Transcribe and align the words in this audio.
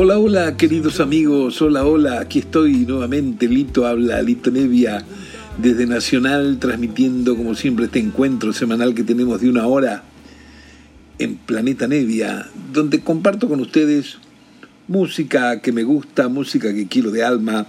Hola, 0.00 0.16
hola, 0.16 0.56
queridos 0.56 1.00
amigos. 1.00 1.60
Hola, 1.60 1.84
hola. 1.84 2.20
Aquí 2.20 2.38
estoy 2.38 2.86
nuevamente. 2.86 3.48
Lito 3.48 3.84
habla, 3.84 4.22
Lito 4.22 4.52
Nevia, 4.52 5.04
desde 5.60 5.86
Nacional, 5.86 6.60
transmitiendo 6.60 7.36
como 7.36 7.56
siempre 7.56 7.86
este 7.86 7.98
encuentro 7.98 8.52
semanal 8.52 8.94
que 8.94 9.02
tenemos 9.02 9.40
de 9.40 9.50
una 9.50 9.66
hora 9.66 10.04
en 11.18 11.36
Planeta 11.36 11.88
Nevia, 11.88 12.46
donde 12.72 13.00
comparto 13.00 13.48
con 13.48 13.58
ustedes 13.58 14.18
música 14.86 15.60
que 15.60 15.72
me 15.72 15.82
gusta, 15.82 16.28
música 16.28 16.72
que 16.72 16.86
quiero 16.86 17.10
de 17.10 17.24
alma, 17.24 17.66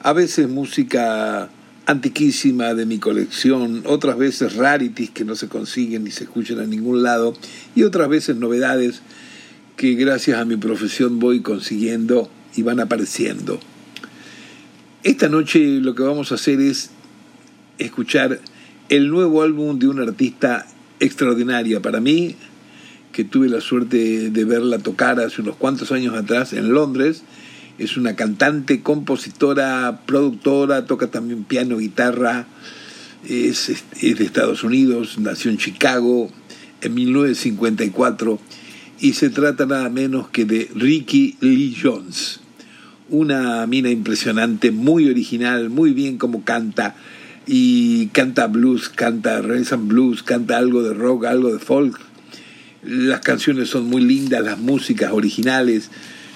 a 0.00 0.12
veces 0.12 0.48
música 0.48 1.50
antiquísima 1.86 2.74
de 2.74 2.86
mi 2.86 2.98
colección, 2.98 3.82
otras 3.86 4.16
veces 4.16 4.54
rarities 4.54 5.10
que 5.10 5.24
no 5.24 5.34
se 5.34 5.48
consiguen 5.48 6.04
ni 6.04 6.12
se 6.12 6.22
escuchan 6.22 6.60
a 6.60 6.66
ningún 6.66 7.02
lado, 7.02 7.34
y 7.74 7.82
otras 7.82 8.08
veces 8.08 8.36
novedades 8.36 9.02
que 9.76 9.94
gracias 9.94 10.38
a 10.38 10.44
mi 10.44 10.56
profesión 10.56 11.18
voy 11.18 11.40
consiguiendo 11.40 12.30
y 12.54 12.62
van 12.62 12.80
apareciendo. 12.80 13.60
Esta 15.02 15.28
noche 15.28 15.80
lo 15.80 15.94
que 15.94 16.02
vamos 16.02 16.32
a 16.32 16.36
hacer 16.36 16.60
es 16.60 16.90
escuchar 17.78 18.40
el 18.88 19.10
nuevo 19.10 19.42
álbum 19.42 19.78
de 19.78 19.88
una 19.88 20.04
artista 20.04 20.66
extraordinaria 21.00 21.80
para 21.80 22.00
mí, 22.00 22.36
que 23.12 23.24
tuve 23.24 23.48
la 23.48 23.60
suerte 23.60 24.30
de 24.30 24.44
verla 24.44 24.78
tocar 24.78 25.20
hace 25.20 25.42
unos 25.42 25.56
cuantos 25.56 25.92
años 25.92 26.14
atrás 26.16 26.52
en 26.52 26.72
Londres. 26.72 27.22
Es 27.78 27.96
una 27.96 28.16
cantante, 28.16 28.82
compositora, 28.82 30.00
productora, 30.06 30.86
toca 30.86 31.08
también 31.08 31.44
piano, 31.44 31.78
guitarra, 31.78 32.46
es, 33.28 33.68
es 33.68 34.18
de 34.18 34.24
Estados 34.24 34.64
Unidos, 34.64 35.18
nació 35.18 35.50
en 35.50 35.58
Chicago 35.58 36.30
en 36.80 36.94
1954 36.94 38.38
y 39.00 39.14
se 39.14 39.30
trata 39.30 39.66
nada 39.66 39.88
menos 39.88 40.28
que 40.28 40.44
de 40.44 40.70
Ricky 40.74 41.36
Lee 41.40 41.76
Jones. 41.80 42.40
Una 43.08 43.66
mina 43.66 43.90
impresionante, 43.90 44.70
muy 44.70 45.08
original, 45.08 45.68
muy 45.68 45.92
bien 45.92 46.16
como 46.16 46.44
canta. 46.44 46.96
Y 47.46 48.06
canta 48.08 48.46
blues, 48.46 48.88
canta 48.88 49.36
and 49.38 49.88
blues, 49.88 50.22
canta 50.22 50.56
algo 50.56 50.82
de 50.82 50.94
rock, 50.94 51.26
algo 51.26 51.52
de 51.52 51.58
folk. 51.58 52.00
Las 52.82 53.20
canciones 53.20 53.68
son 53.68 53.84
muy 53.86 54.02
lindas, 54.02 54.42
las 54.44 54.58
músicas 54.58 55.12
originales, 55.12 55.90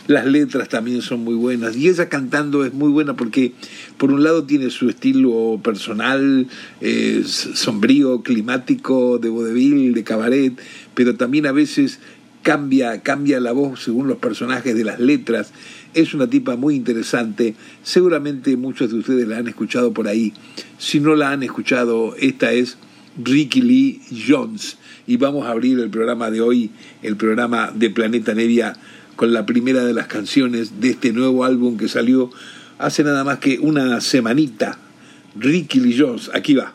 las 0.07 0.27
letras 0.27 0.69
también 0.69 1.03
son 1.03 1.21
muy 1.21 1.35
buenas. 1.35 1.77
Y 1.77 1.89
ella 1.89 2.09
cantando 2.09 2.65
es 2.65 2.75
muy 2.75 2.91
buena 2.91 3.15
porque, 3.15 3.53
por 3.97 4.11
un 4.11 4.23
lado, 4.23 4.45
tiene 4.45 4.71
su 4.71 4.89
estilo 4.89 5.61
personal, 5.63 6.49
eh, 6.81 7.23
sombrío, 7.27 8.23
climático, 8.23 9.19
de 9.19 9.29
vodevil, 9.29 9.95
de 9.95 10.05
cabaret, 10.05 10.59
pero 10.95 11.15
también 11.15 11.47
a 11.47 11.53
veces 11.53 12.01
cambia, 12.43 13.03
cambia 13.03 13.41
la 13.41 13.53
voz 13.53 13.83
según 13.83 14.09
los 14.09 14.19
personajes 14.19 14.75
de 14.75 14.85
las 14.85 15.01
letras. 15.01 15.53
Es 15.95 16.15
una 16.15 16.29
tipa 16.29 16.57
muy 16.57 16.75
interesante. 16.75 17.55
Seguramente 17.83 18.57
muchos 18.57 18.91
de 18.91 18.99
ustedes 18.99 19.29
la 19.29 19.39
han 19.39 19.49
escuchado 19.49 19.93
por 19.93 20.09
ahí. 20.09 20.33
Si 20.79 21.01
no 21.01 21.15
la 21.15 21.31
han 21.31 21.43
escuchado, 21.43 22.15
esta 22.17 22.53
es 22.53 22.79
Ricky 23.23 23.61
Lee 23.61 24.01
Jones. 24.29 24.79
Y 25.07 25.17
vamos 25.17 25.47
a 25.47 25.51
abrir 25.51 25.79
el 25.81 25.91
programa 25.91 26.31
de 26.31 26.41
hoy, 26.41 26.71
el 27.03 27.17
programa 27.17 27.73
de 27.75 27.91
Planeta 27.91 28.35
Nevia, 28.35 28.75
con 29.17 29.33
la 29.33 29.47
primera 29.47 29.85
de 29.85 29.95
las 29.95 30.07
canciones 30.07 30.81
de 30.81 30.91
este 30.91 31.13
nuevo 31.13 31.45
álbum 31.45 31.77
que 31.77 31.89
salió 31.89 32.31
hace 32.79 33.03
nada 33.03 33.25
más 33.25 33.39
que 33.39 33.59
una 33.59 34.01
semanita. 34.01 34.79
Ricky 35.37 35.81
Lee 35.81 35.97
Jones, 35.99 36.31
aquí 36.33 36.55
va. 36.55 36.75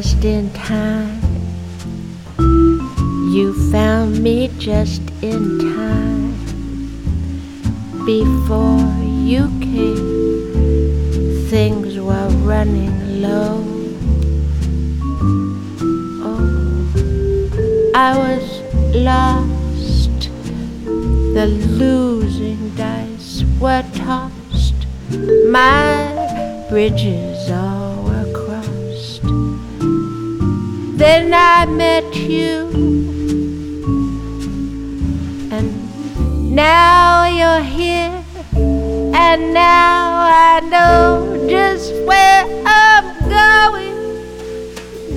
Just 0.00 0.24
in 0.24 0.50
time. 0.54 1.20
You 3.32 3.54
found 3.70 4.20
me 4.20 4.48
just 4.58 5.02
in 5.22 5.60
time. 5.76 6.34
Before 8.04 8.90
you 9.30 9.42
came, 9.60 11.46
things 11.48 11.96
were 12.00 12.28
running 12.42 13.22
low. 13.22 13.62
Oh, 16.28 17.92
I 17.94 18.18
was 18.18 18.46
lost. 18.96 20.28
The 21.36 21.46
losing 21.78 22.74
dice 22.74 23.44
were 23.60 23.84
tossed. 23.94 24.80
My 25.46 26.66
bridges 26.68 27.48
all 27.48 27.93
then 30.96 31.32
I 31.34 31.66
met 31.66 32.14
you, 32.14 32.68
and 35.50 36.54
now 36.54 37.26
you're 37.26 37.64
here, 37.64 38.24
and 38.54 39.52
now 39.52 40.26
I 40.26 40.60
know 40.60 41.46
just 41.48 41.92
where 42.06 42.44
I'm 42.64 43.06
going. 43.28 43.98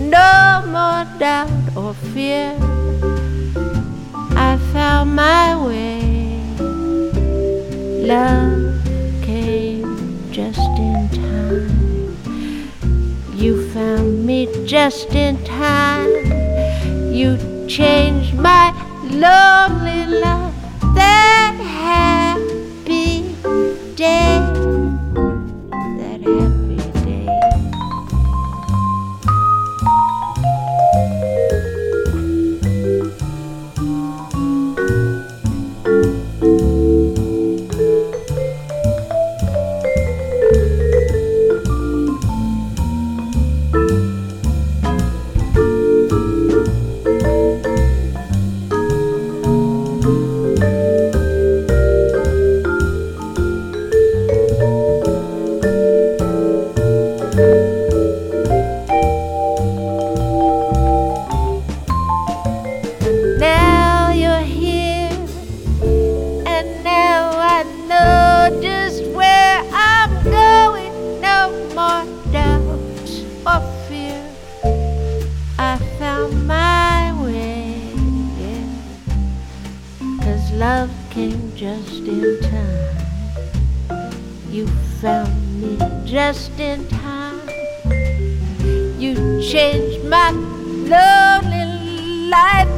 No 0.09 0.63
more 0.75 1.05
doubt 1.19 1.51
or 1.75 1.93
fear. 2.13 2.55
I 4.35 4.57
found 4.73 5.15
my 5.15 5.55
way. 5.65 6.41
Love 8.07 8.56
just 14.67 15.15
in 15.15 15.41
time. 15.45 16.11
You 17.13 17.37
changed 17.69 18.33
my 18.35 18.73
lonely 19.03 20.05
life. 20.19 20.46
Just 86.07 86.57
in 86.57 86.87
time. 86.87 87.41
You 88.97 89.41
changed 89.41 90.05
my 90.05 90.31
lonely 90.31 92.29
life 92.29 92.76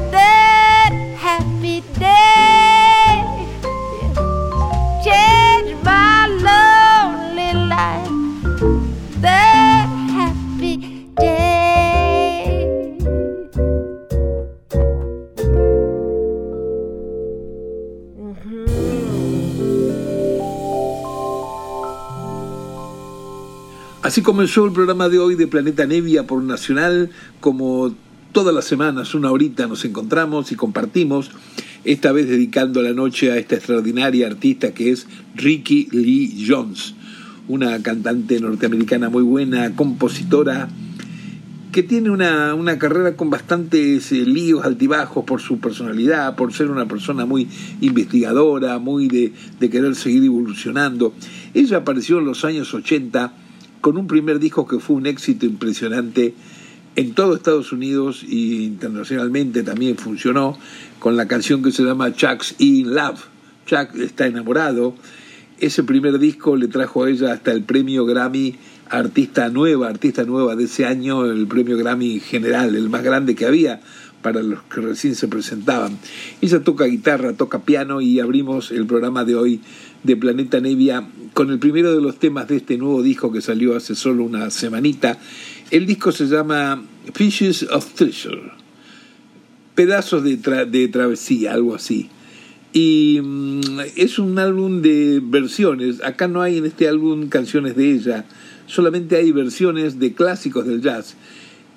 Así 24.09 24.23
comenzó 24.23 24.65
el 24.65 24.71
programa 24.71 25.07
de 25.07 25.19
hoy 25.19 25.35
de 25.35 25.45
Planeta 25.45 25.85
Nevia 25.85 26.25
por 26.25 26.41
Nacional, 26.41 27.11
como 27.39 27.93
todas 28.31 28.55
las 28.55 28.65
semanas, 28.65 29.13
una 29.13 29.29
horita 29.29 29.67
nos 29.67 29.85
encontramos 29.85 30.51
y 30.51 30.55
compartimos, 30.55 31.29
esta 31.85 32.11
vez 32.11 32.27
dedicando 32.27 32.81
la 32.81 32.93
noche 32.93 33.31
a 33.31 33.37
esta 33.37 33.53
extraordinaria 33.53 34.25
artista 34.25 34.73
que 34.73 34.89
es 34.89 35.05
Ricky 35.35 35.89
Lee 35.91 36.43
Jones, 36.49 36.95
una 37.47 37.83
cantante 37.83 38.39
norteamericana 38.39 39.11
muy 39.11 39.21
buena, 39.21 39.75
compositora, 39.75 40.69
que 41.71 41.83
tiene 41.83 42.09
una, 42.09 42.55
una 42.55 42.79
carrera 42.79 43.15
con 43.15 43.29
bastantes 43.29 44.11
eh, 44.11 44.25
líos 44.25 44.65
altibajos 44.65 45.23
por 45.23 45.39
su 45.39 45.59
personalidad, 45.59 46.35
por 46.35 46.51
ser 46.51 46.71
una 46.71 46.87
persona 46.87 47.27
muy 47.27 47.47
investigadora, 47.79 48.79
muy 48.79 49.07
de, 49.07 49.33
de 49.59 49.69
querer 49.69 49.93
seguir 49.93 50.23
evolucionando. 50.23 51.13
Ella 51.53 51.77
apareció 51.77 52.17
en 52.17 52.25
los 52.25 52.43
años 52.43 52.73
80 52.73 53.48
con 53.81 53.97
un 53.97 54.07
primer 54.07 54.39
disco 54.39 54.67
que 54.67 54.79
fue 54.79 54.95
un 54.95 55.05
éxito 55.05 55.45
impresionante 55.45 56.33
en 56.95 57.13
todo 57.13 57.35
Estados 57.35 57.71
Unidos 57.71 58.25
e 58.27 58.35
internacionalmente 58.63 59.63
también 59.63 59.95
funcionó 59.95 60.57
con 60.99 61.15
la 61.15 61.27
canción 61.27 61.63
que 61.63 61.71
se 61.71 61.83
llama 61.83 62.13
Chuck's 62.13 62.55
in 62.57 62.93
Love. 62.93 63.21
Chuck 63.65 63.95
está 63.95 64.27
enamorado. 64.27 64.95
Ese 65.59 65.83
primer 65.83 66.19
disco 66.19 66.55
le 66.55 66.67
trajo 66.67 67.03
a 67.03 67.09
ella 67.09 67.31
hasta 67.31 67.51
el 67.51 67.63
premio 67.63 68.05
Grammy 68.05 68.57
Artista 68.89 69.49
Nueva, 69.49 69.87
Artista 69.87 70.23
Nueva 70.23 70.55
de 70.55 70.65
ese 70.65 70.85
año, 70.85 71.25
el 71.25 71.47
premio 71.47 71.77
Grammy 71.77 72.19
general, 72.19 72.75
el 72.75 72.89
más 72.89 73.03
grande 73.03 73.35
que 73.35 73.45
había 73.45 73.81
para 74.21 74.43
los 74.43 74.61
que 74.63 74.81
recién 74.81 75.15
se 75.15 75.27
presentaban. 75.27 75.97
Ella 76.41 76.63
toca 76.63 76.85
guitarra, 76.85 77.33
toca 77.33 77.59
piano 77.59 78.01
y 78.01 78.19
abrimos 78.19 78.71
el 78.71 78.85
programa 78.85 79.25
de 79.25 79.35
hoy 79.35 79.61
de 80.03 80.15
Planeta 80.15 80.59
Nevia 80.59 81.07
con 81.33 81.51
el 81.51 81.59
primero 81.59 81.93
de 81.93 82.01
los 82.01 82.17
temas 82.19 82.47
de 82.47 82.57
este 82.57 82.77
nuevo 82.77 83.01
disco 83.01 83.31
que 83.31 83.41
salió 83.41 83.75
hace 83.75 83.95
solo 83.95 84.23
una 84.23 84.49
semanita. 84.49 85.17
El 85.71 85.85
disco 85.85 86.11
se 86.11 86.27
llama 86.27 86.83
Fishes 87.13 87.63
of 87.63 87.93
Treasure, 87.93 88.51
pedazos 89.75 90.23
de, 90.23 90.37
de 90.37 90.87
travesía, 90.87 91.53
algo 91.53 91.75
así. 91.75 92.09
Y 92.71 93.19
mm, 93.21 93.79
es 93.95 94.19
un 94.19 94.37
álbum 94.37 94.81
de 94.81 95.21
versiones. 95.23 96.03
Acá 96.03 96.27
no 96.27 96.41
hay 96.41 96.57
en 96.57 96.65
este 96.65 96.87
álbum 96.87 97.29
canciones 97.29 97.75
de 97.75 97.91
ella, 97.91 98.25
solamente 98.67 99.15
hay 99.15 99.31
versiones 99.31 99.99
de 99.99 100.13
clásicos 100.13 100.65
del 100.65 100.81
jazz 100.81 101.15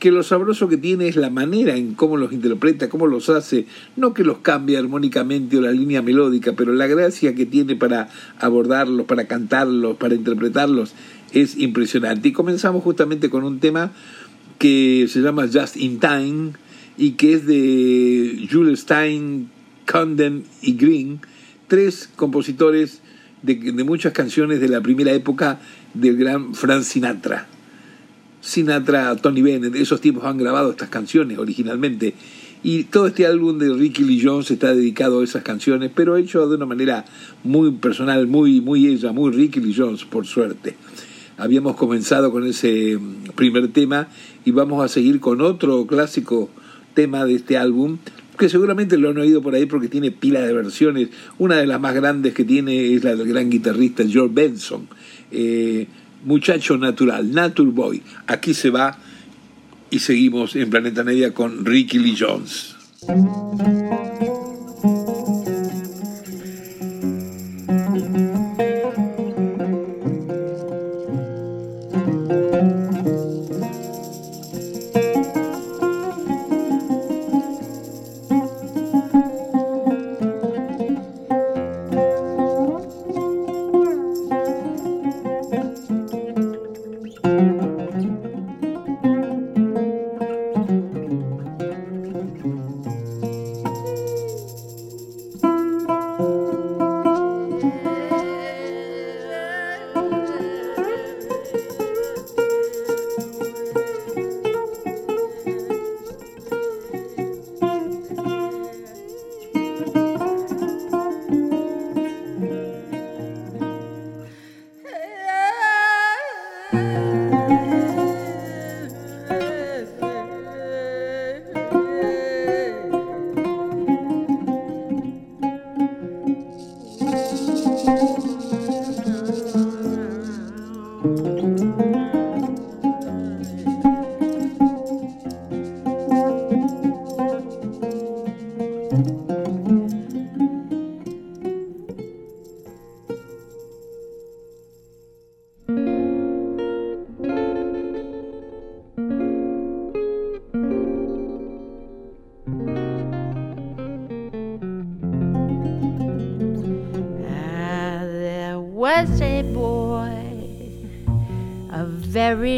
que 0.02 0.10
lo 0.10 0.25
sabroso 0.25 0.66
que 0.66 0.76
tiene 0.76 1.06
es 1.06 1.14
la 1.14 1.31
manera 1.31 1.76
en 1.76 1.94
cómo 1.94 2.16
los 2.16 2.32
interpreta, 2.32 2.88
cómo 2.88 3.06
los 3.06 3.28
hace, 3.28 3.66
no 3.94 4.14
que 4.14 4.25
los 4.25 4.38
cambie 4.38 4.76
armónicamente 4.76 5.56
o 5.56 5.60
la 5.60 5.70
línea 5.70 6.02
melódica, 6.02 6.54
pero 6.54 6.72
la 6.72 6.88
gracia 6.88 7.37
que 7.37 7.46
tiene 7.46 7.76
para 7.76 8.08
abordarlos, 8.40 9.06
para 9.06 9.28
cantarlos, 9.28 9.96
para 9.99 10.16
interpretarlos, 10.16 10.93
es 11.32 11.56
impresionante. 11.56 12.26
Y 12.26 12.32
comenzamos 12.32 12.82
justamente 12.82 13.31
con 13.31 13.44
un 13.44 13.60
tema 13.60 13.93
que 14.58 15.06
se 15.08 15.20
llama 15.20 15.46
Just 15.46 15.76
in 15.76 16.00
Time 16.00 16.54
y 16.99 17.12
que 17.12 17.34
es 17.34 17.46
de 17.46 18.49
Jules 18.50 18.81
Stein, 18.81 19.50
Condon 19.87 20.43
y 20.62 20.72
Green, 20.72 21.20
tres 21.69 22.10
compositores 22.16 23.02
de, 23.43 23.54
de 23.54 23.84
muchas 23.84 24.12
canciones 24.12 24.60
de 24.60 24.69
la 24.69 24.81
primera 24.81 25.12
época 25.12 25.60
del 25.94 26.16
gran 26.16 26.56
Frank 26.56 26.82
Sinatra. 26.82 27.46
Sinatra, 28.42 29.14
Tony 29.16 29.40
Bennett, 29.40 29.74
esos 29.76 30.00
tipos 30.00 30.24
han 30.24 30.36
grabado 30.36 30.72
estas 30.72 30.88
canciones 30.88 31.38
originalmente. 31.38 32.14
Y 32.64 32.84
todo 32.84 33.06
este 33.06 33.26
álbum 33.26 33.58
de 33.58 33.72
Ricky 33.72 34.04
Lee 34.04 34.20
Jones 34.22 34.50
está 34.50 34.74
dedicado 34.74 35.20
a 35.20 35.24
esas 35.24 35.42
canciones, 35.42 35.90
pero 35.94 36.16
hecho 36.16 36.46
de 36.48 36.56
una 36.56 36.66
manera 36.66 37.04
muy 37.42 37.70
personal, 37.72 38.26
muy, 38.26 38.60
muy 38.60 38.86
ella, 38.86 39.12
muy 39.12 39.32
Ricky 39.32 39.60
Lee 39.60 39.74
Jones, 39.76 40.04
por 40.04 40.26
suerte. 40.26 40.76
Habíamos 41.38 41.76
comenzado 41.76 42.30
con 42.30 42.46
ese 42.46 42.98
primer 43.34 43.68
tema 43.68 44.08
y 44.44 44.50
vamos 44.50 44.84
a 44.84 44.88
seguir 44.88 45.18
con 45.18 45.40
otro 45.40 45.86
clásico 45.86 46.50
tema 46.94 47.24
de 47.24 47.34
este 47.34 47.56
álbum, 47.56 47.98
que 48.38 48.48
seguramente 48.48 48.96
lo 48.96 49.10
han 49.10 49.18
oído 49.18 49.42
por 49.42 49.54
ahí 49.54 49.66
porque 49.66 49.88
tiene 49.88 50.10
pila 50.10 50.40
de 50.40 50.52
versiones. 50.52 51.08
Una 51.38 51.56
de 51.56 51.66
las 51.66 51.80
más 51.80 51.94
grandes 51.94 52.34
que 52.34 52.44
tiene 52.44 52.94
es 52.94 53.04
la 53.04 53.16
del 53.16 53.28
gran 53.28 53.50
guitarrista 53.50 54.04
George 54.06 54.34
Benson. 54.34 54.88
Eh, 55.30 55.86
Muchacho 56.24 56.76
Natural, 56.76 57.30
Nature 57.32 57.70
Boy. 57.70 58.02
Aquí 58.26 58.54
se 58.54 58.70
va 58.70 58.96
y 59.90 59.98
seguimos 59.98 60.56
en 60.56 60.70
Planeta 60.70 61.04
Media 61.04 61.34
con 61.34 61.64
Ricky 61.64 61.98
Lee 61.98 62.16
Jones. 62.19 62.76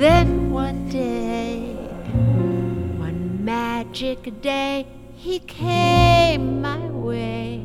Then 0.00 0.50
one 0.50 0.88
day, 0.88 1.74
one 2.96 3.44
magic 3.44 4.40
day, 4.40 4.86
he 5.14 5.40
came 5.40 6.62
my 6.62 6.86
way. 6.88 7.62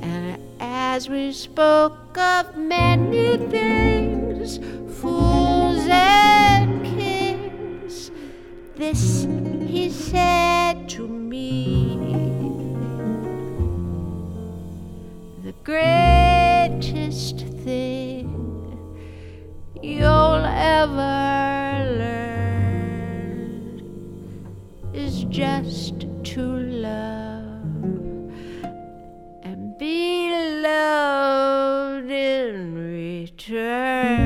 And 0.00 0.40
as 0.58 1.10
we 1.10 1.32
spoke 1.34 2.16
of 2.16 2.56
many 2.56 3.36
things, 3.36 4.56
fools 4.98 5.86
and 5.90 6.82
kings, 6.82 8.10
this 8.76 9.26
he 9.66 9.90
said 9.90 10.88
to 10.96 11.06
me. 11.06 11.98
The 15.44 15.52
greatest 15.62 17.40
thing 17.66 18.05
you'll 19.82 20.44
ever 20.44 21.96
learn 21.98 22.90
is 24.94 25.24
just 25.24 26.06
to 26.24 26.42
love 26.42 27.62
and 29.42 29.76
be 29.78 30.30
loved 30.62 32.10
in 32.10 32.74
return. 32.74 34.25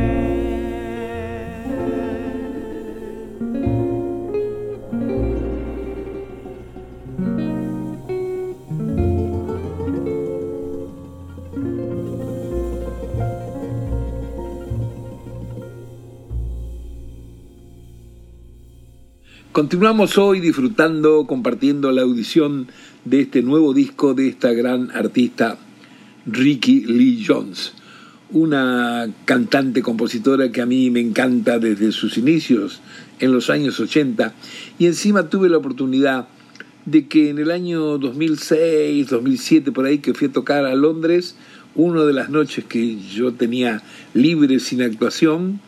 Continuamos 19.60 20.16
hoy 20.16 20.40
disfrutando, 20.40 21.26
compartiendo 21.26 21.92
la 21.92 22.00
audición 22.00 22.68
de 23.04 23.20
este 23.20 23.42
nuevo 23.42 23.74
disco 23.74 24.14
de 24.14 24.26
esta 24.26 24.54
gran 24.54 24.90
artista 24.92 25.58
Ricky 26.24 26.86
Lee 26.86 27.22
Jones, 27.28 27.74
una 28.30 29.06
cantante 29.26 29.82
compositora 29.82 30.50
que 30.50 30.62
a 30.62 30.66
mí 30.66 30.88
me 30.88 31.00
encanta 31.00 31.58
desde 31.58 31.92
sus 31.92 32.16
inicios 32.16 32.80
en 33.18 33.32
los 33.32 33.50
años 33.50 33.78
80 33.78 34.32
y 34.78 34.86
encima 34.86 35.28
tuve 35.28 35.50
la 35.50 35.58
oportunidad 35.58 36.28
de 36.86 37.06
que 37.06 37.28
en 37.28 37.38
el 37.38 37.50
año 37.50 37.98
2006, 37.98 39.10
2007 39.10 39.72
por 39.72 39.84
ahí 39.84 39.98
que 39.98 40.14
fui 40.14 40.28
a 40.28 40.32
tocar 40.32 40.64
a 40.64 40.74
Londres, 40.74 41.36
una 41.74 42.04
de 42.04 42.14
las 42.14 42.30
noches 42.30 42.64
que 42.64 42.98
yo 42.98 43.34
tenía 43.34 43.82
libre 44.14 44.58
sin 44.58 44.80
actuación, 44.80 45.60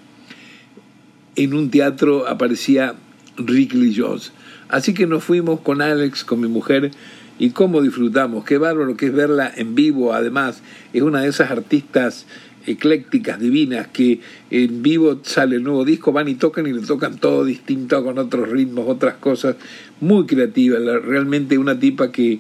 en 1.37 1.53
un 1.53 1.71
teatro 1.71 2.27
aparecía 2.27 2.95
Rick 3.37 3.75
Lee 3.75 3.95
Jones. 3.97 4.33
Así 4.69 4.95
que 4.95 5.07
nos 5.07 5.25
fuimos 5.25 5.61
con 5.61 5.83
Alex, 5.83 6.25
con 6.25 6.41
mi 6.41 6.49
mujer, 6.49 6.91
y 7.39 7.51
cómo 7.51 7.83
disfrutamos. 7.83 8.45
Qué 8.45 8.59
bárbaro 8.59 8.97
que 8.97 9.07
es 9.07 9.13
verla 9.13 9.53
en 9.55 9.75
vivo. 9.75 10.13
Además, 10.13 10.63
es 10.93 11.03
una 11.03 11.23
de 11.23 11.29
esas 11.29 11.51
artistas 11.51 12.27
eclécticas, 12.67 13.41
divinas, 13.41 13.89
que 13.89 14.21
en 14.51 14.83
vivo 14.83 15.21
sale 15.23 15.57
el 15.57 15.65
nuevo 15.65 15.85
disco, 15.85 16.13
van 16.13 16.29
y 16.29 16.37
tocan 16.37 16.67
y 16.67 16.73
le 16.73 16.83
tocan 16.83 17.19
todo 17.19 17.45
distinto, 17.45 18.03
con 18.05 18.19
otros 18.19 18.49
ritmos, 18.49 18.87
otras 18.89 19.15
cosas. 19.15 19.57
Muy 20.01 20.27
creativa, 20.27 20.79
realmente 20.79 21.59
una 21.59 21.79
tipa 21.79 22.13
que 22.13 22.39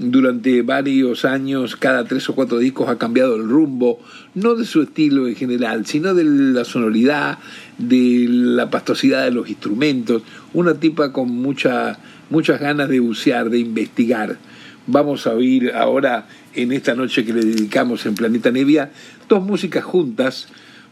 durante 0.00 0.62
varios 0.62 1.26
años, 1.26 1.76
cada 1.76 2.04
tres 2.04 2.26
o 2.30 2.34
cuatro 2.34 2.56
discos 2.56 2.88
ha 2.88 2.96
cambiado 2.96 3.36
el 3.36 3.46
rumbo, 3.46 4.00
no 4.34 4.54
de 4.54 4.64
su 4.64 4.80
estilo 4.80 5.28
en 5.28 5.36
general, 5.36 5.84
sino 5.84 6.14
de 6.14 6.24
la 6.24 6.64
sonoridad, 6.64 7.38
de 7.76 8.26
la 8.28 8.70
pastosidad 8.70 9.24
de 9.24 9.30
los 9.30 9.50
instrumentos, 9.50 10.22
una 10.54 10.74
tipa 10.74 11.12
con 11.12 11.28
mucha, 11.28 11.98
muchas 12.30 12.60
ganas 12.60 12.88
de 12.88 12.98
bucear, 12.98 13.50
de 13.50 13.58
investigar. 13.58 14.38
Vamos 14.86 15.26
a 15.26 15.34
oír 15.34 15.72
ahora, 15.74 16.26
en 16.54 16.72
esta 16.72 16.94
noche 16.94 17.26
que 17.26 17.34
le 17.34 17.44
dedicamos 17.44 18.06
en 18.06 18.14
Planeta 18.14 18.50
Nevia, 18.50 18.90
dos 19.28 19.44
músicas 19.44 19.84
juntas 19.84 20.48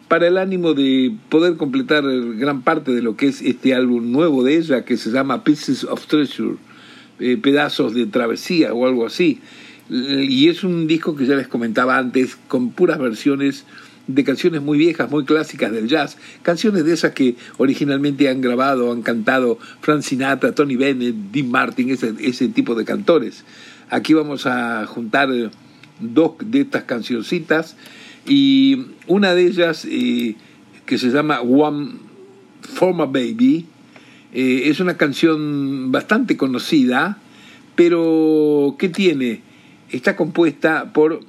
para 0.08 0.26
el 0.26 0.36
ánimo 0.36 0.74
de 0.74 1.14
poder 1.30 1.56
completar 1.56 2.04
gran 2.36 2.60
parte 2.60 2.92
de 2.92 3.00
lo 3.00 3.16
que 3.16 3.28
es 3.28 3.40
este 3.40 3.74
álbum 3.74 4.12
nuevo 4.12 4.44
de 4.44 4.58
ella 4.58 4.84
que 4.84 4.98
se 4.98 5.10
llama 5.10 5.44
Pieces 5.44 5.84
of 5.84 6.06
Treasure, 6.06 6.56
eh, 7.20 7.36
pedazos 7.36 7.94
de 7.94 8.06
travesía 8.06 8.74
o 8.74 8.86
algo 8.86 9.06
así. 9.06 9.40
Y 9.90 10.48
es 10.48 10.64
un 10.64 10.86
disco 10.86 11.16
que 11.16 11.26
ya 11.26 11.34
les 11.34 11.48
comentaba 11.48 11.96
antes, 11.96 12.36
con 12.48 12.72
puras 12.72 12.98
versiones 12.98 13.64
de 14.06 14.24
canciones 14.24 14.62
muy 14.62 14.78
viejas, 14.78 15.10
muy 15.10 15.24
clásicas 15.24 15.70
del 15.70 15.88
jazz, 15.88 16.16
canciones 16.42 16.84
de 16.84 16.94
esas 16.94 17.12
que 17.12 17.36
originalmente 17.58 18.28
han 18.28 18.40
grabado, 18.40 18.90
han 18.90 19.02
cantado 19.02 19.58
Frank 19.80 20.02
Sinatra, 20.02 20.52
Tony 20.52 20.76
Bennett, 20.76 21.14
Dean 21.30 21.50
Martin, 21.50 21.90
ese, 21.90 22.14
ese 22.20 22.48
tipo 22.48 22.74
de 22.74 22.84
cantores. 22.84 23.44
Aquí 23.90 24.14
vamos 24.14 24.46
a 24.46 24.86
juntar 24.86 25.30
dos 26.00 26.32
de 26.44 26.60
estas 26.60 26.84
cancioncitas 26.84 27.76
y 28.26 28.86
una 29.06 29.34
de 29.34 29.46
ellas 29.46 29.86
eh, 29.90 30.36
que 30.86 30.98
se 30.98 31.10
llama 31.10 31.40
One 31.40 31.92
for 32.60 32.94
My 32.94 33.06
Baby 33.06 33.66
eh, 34.32 34.62
es 34.66 34.80
una 34.80 34.96
canción 34.96 35.90
bastante 35.90 36.36
conocida, 36.36 37.18
pero 37.74 38.76
¿qué 38.78 38.88
tiene? 38.88 39.42
Está 39.90 40.16
compuesta 40.16 40.92
por 40.92 41.20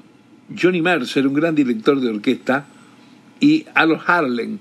Johnny 0.59 0.81
Mercer, 0.81 1.27
un 1.27 1.33
gran 1.33 1.55
director 1.55 1.99
de 2.01 2.09
orquesta, 2.09 2.65
y 3.39 3.65
Harold 3.73 4.01
Harlan. 4.05 4.59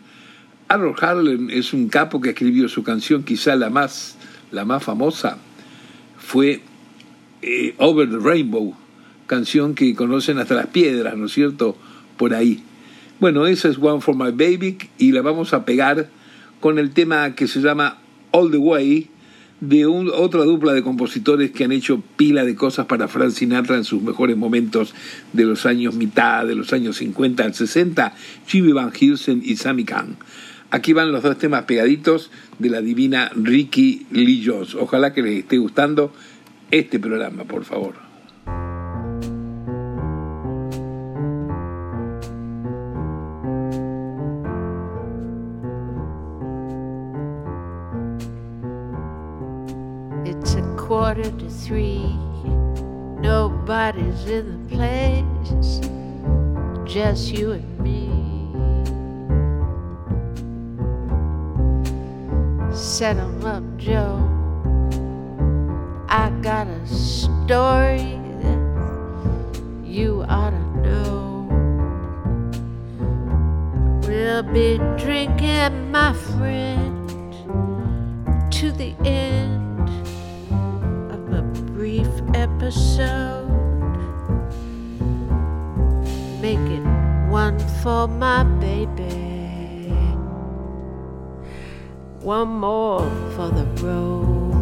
Harold 0.68 1.02
Harlan 1.02 1.50
es 1.50 1.72
un 1.72 1.88
capo 1.88 2.20
que 2.20 2.30
escribió 2.30 2.68
su 2.68 2.82
canción, 2.82 3.24
quizá 3.24 3.56
la 3.56 3.70
más, 3.70 4.16
la 4.52 4.64
más 4.64 4.84
famosa, 4.84 5.38
fue 6.18 6.60
eh, 7.42 7.74
Over 7.78 8.10
the 8.10 8.18
Rainbow, 8.18 8.74
canción 9.26 9.74
que 9.74 9.94
conocen 9.94 10.38
hasta 10.38 10.54
las 10.54 10.66
piedras, 10.68 11.16
¿no 11.16 11.26
es 11.26 11.32
cierto? 11.32 11.76
Por 12.16 12.34
ahí. 12.34 12.62
Bueno, 13.18 13.46
esa 13.46 13.68
es 13.68 13.78
One 13.78 14.00
for 14.00 14.14
My 14.14 14.30
Baby 14.30 14.78
y 14.98 15.10
la 15.10 15.22
vamos 15.22 15.52
a 15.52 15.64
pegar 15.64 16.08
con 16.60 16.78
el 16.78 16.90
tema 16.90 17.34
que 17.34 17.48
se 17.48 17.60
llama 17.60 17.98
All 18.32 18.50
the 18.50 18.58
Way, 18.58 19.08
de 19.60 19.86
otra 19.86 20.44
dupla 20.44 20.72
de 20.72 20.82
compositores 20.82 21.50
que 21.50 21.64
han 21.64 21.72
hecho 21.72 22.02
pila 22.16 22.44
de 22.44 22.54
cosas 22.54 22.86
para 22.86 23.08
Frank 23.08 23.30
Sinatra 23.30 23.76
en 23.76 23.84
sus 23.84 24.02
mejores 24.02 24.36
momentos 24.36 24.94
de 25.32 25.44
los 25.44 25.66
años 25.66 25.94
mitad, 25.94 26.46
de 26.46 26.54
los 26.54 26.72
años 26.72 26.96
50 26.98 27.42
al 27.42 27.54
60, 27.54 28.14
Jimmy 28.46 28.72
Van 28.72 28.92
Heusen 28.98 29.42
y 29.44 29.56
Sammy 29.56 29.84
Kahn. 29.84 30.16
Aquí 30.70 30.92
van 30.92 31.12
los 31.12 31.22
dos 31.22 31.38
temas 31.38 31.64
pegaditos 31.64 32.30
de 32.58 32.68
la 32.68 32.82
divina 32.82 33.30
Ricky 33.34 34.06
Lee 34.10 34.44
Jones. 34.44 34.74
Ojalá 34.74 35.14
que 35.14 35.22
les 35.22 35.38
esté 35.38 35.56
gustando 35.56 36.12
este 36.70 36.98
programa, 36.98 37.44
por 37.44 37.64
favor. 37.64 38.07
Quarter 51.18 51.36
to 51.38 51.50
three. 51.50 52.16
Nobody's 53.20 54.26
in 54.26 54.68
the 54.68 54.76
place, 54.76 55.80
just 56.84 57.32
you 57.32 57.52
and 57.52 57.78
me. 57.80 58.08
Set 62.72 63.16
'em 63.16 63.44
up, 63.44 63.64
Joe. 63.76 64.20
I 66.08 66.30
got 66.40 66.68
a 66.68 66.86
story 66.86 68.20
that 68.42 68.60
you 69.84 70.24
ought 70.28 70.50
to 70.50 70.64
know. 70.86 71.48
We'll 74.06 74.44
be 74.44 74.78
drinking, 74.96 75.90
my 75.90 76.12
friend, 76.12 77.10
to 78.52 78.70
the 78.70 78.94
end 79.04 79.47
episode. 82.68 83.48
Make 86.42 86.58
it 86.58 86.84
one 87.30 87.58
for 87.82 88.06
my 88.06 88.44
baby, 88.60 89.88
one 92.20 92.48
more 92.48 93.00
for 93.34 93.48
the 93.48 93.64
road. 93.82 94.52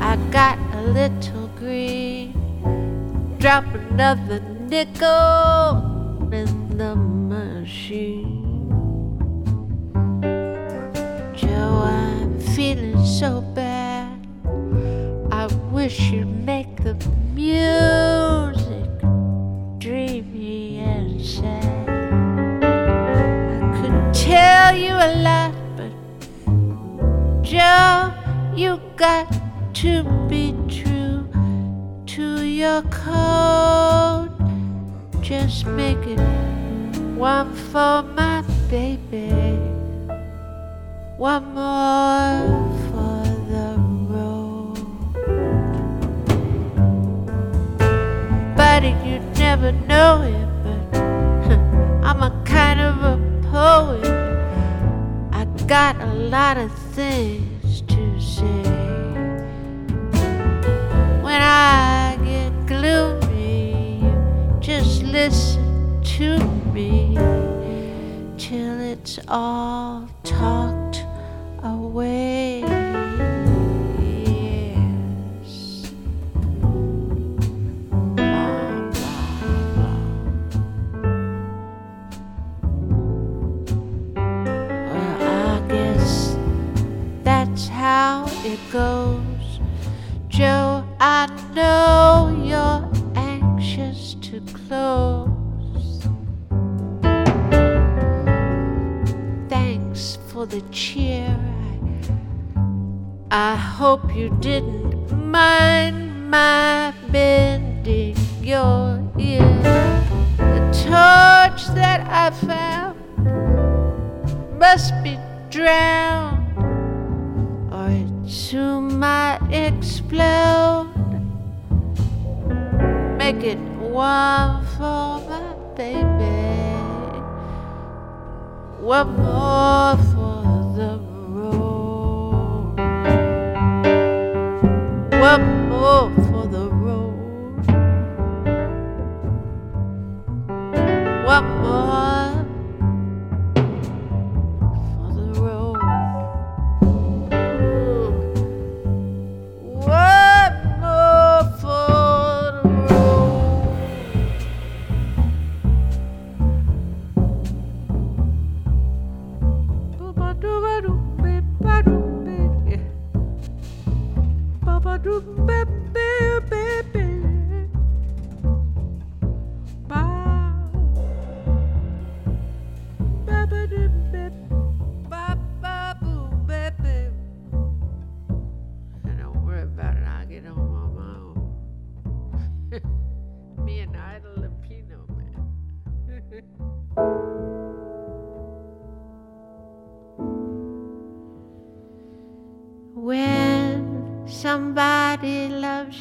I 0.00 0.14
got 0.30 0.58
a 0.76 0.82
little 0.82 1.48
green, 1.56 2.32
drop 3.40 3.64
another 3.74 4.38
nickel 4.68 5.87
so 13.18 13.40
bad. 13.40 14.16
I 15.32 15.46
wish 15.72 15.98
you'd 16.12 16.46
make 16.46 16.84
the 16.84 16.94
music 17.34 18.88
dreamy 19.80 20.78
and 20.78 21.20
sad. 21.20 21.88
I 22.62 23.80
could 23.80 24.14
tell 24.14 24.76
you 24.76 24.92
a 24.92 25.10
lot, 25.20 25.52
but 25.76 25.92
Joe, 27.42 28.14
you 28.54 28.80
got 28.94 29.26
to 29.82 30.04
be 30.28 30.54
true 30.68 31.28
to 32.06 32.44
your 32.44 32.82
code. 32.82 34.30
Just 35.22 35.66
make 35.66 36.06
it 36.06 36.20
one 37.16 37.52
for 37.52 38.04
my 38.14 38.44
baby 38.70 39.58
one 41.18 41.52
more 41.52 42.77
never 49.48 49.72
know 49.72 50.20
it, 50.20 50.48
but 50.62 50.98
I'm 52.06 52.22
a 52.22 52.30
kind 52.44 52.80
of 52.80 52.94
a 53.12 53.16
poet. 53.50 54.04
I 55.32 55.46
got 55.66 55.96
a 56.02 56.12
lot 56.36 56.58
of 56.58 56.70
things 56.92 57.80
to 57.92 58.20
say. 58.20 58.62
When 61.26 61.40
I 61.40 62.18
get 62.22 62.52
gloomy, 62.66 64.04
just 64.60 65.02
listen 65.04 66.02
to 66.18 66.38
me 66.74 67.14
till 68.36 68.78
it's 68.92 69.18
all 69.28 70.10
talked 70.24 71.06
away. 71.62 72.57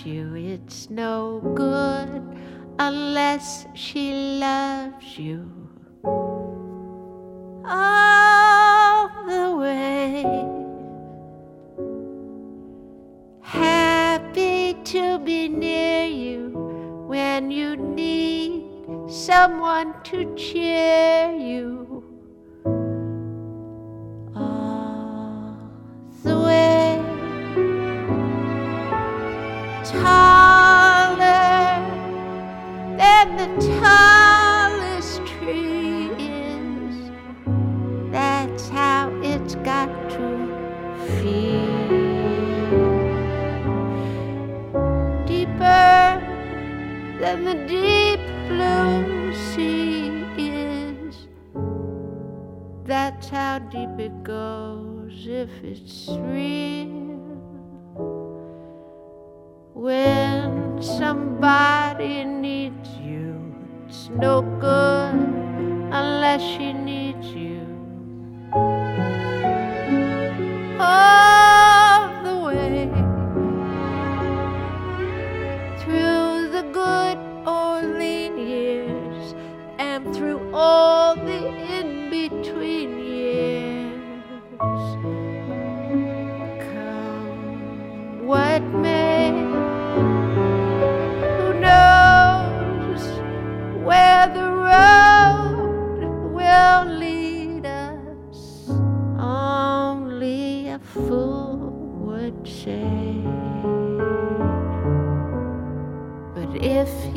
you, 0.06 0.36
it's 0.36 0.90
no 0.90 1.40
good 1.56 2.22
unless 2.80 3.66
she 3.74 4.14
loves 4.40 5.18
you 5.18 5.50
all 7.66 9.10
the 9.26 9.56
way. 9.58 10.24
Happy 13.42 14.76
to 14.84 15.20
be 15.20 15.48
near 15.48 16.06
you 16.06 16.50
when 17.08 17.50
you 17.50 17.76
need 17.78 18.64
someone 19.10 19.94
to 20.04 20.36
cheer. 20.36 21.17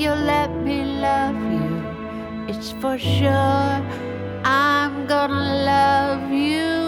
You'll 0.01 0.17
let 0.17 0.51
me 0.65 0.83
love 0.83 1.37
you, 1.53 1.85
it's 2.49 2.73
for 2.73 2.97
sure 2.97 3.85
I'm 4.43 5.07
gonna 5.07 5.65
love 5.67 6.33
you. 6.33 6.80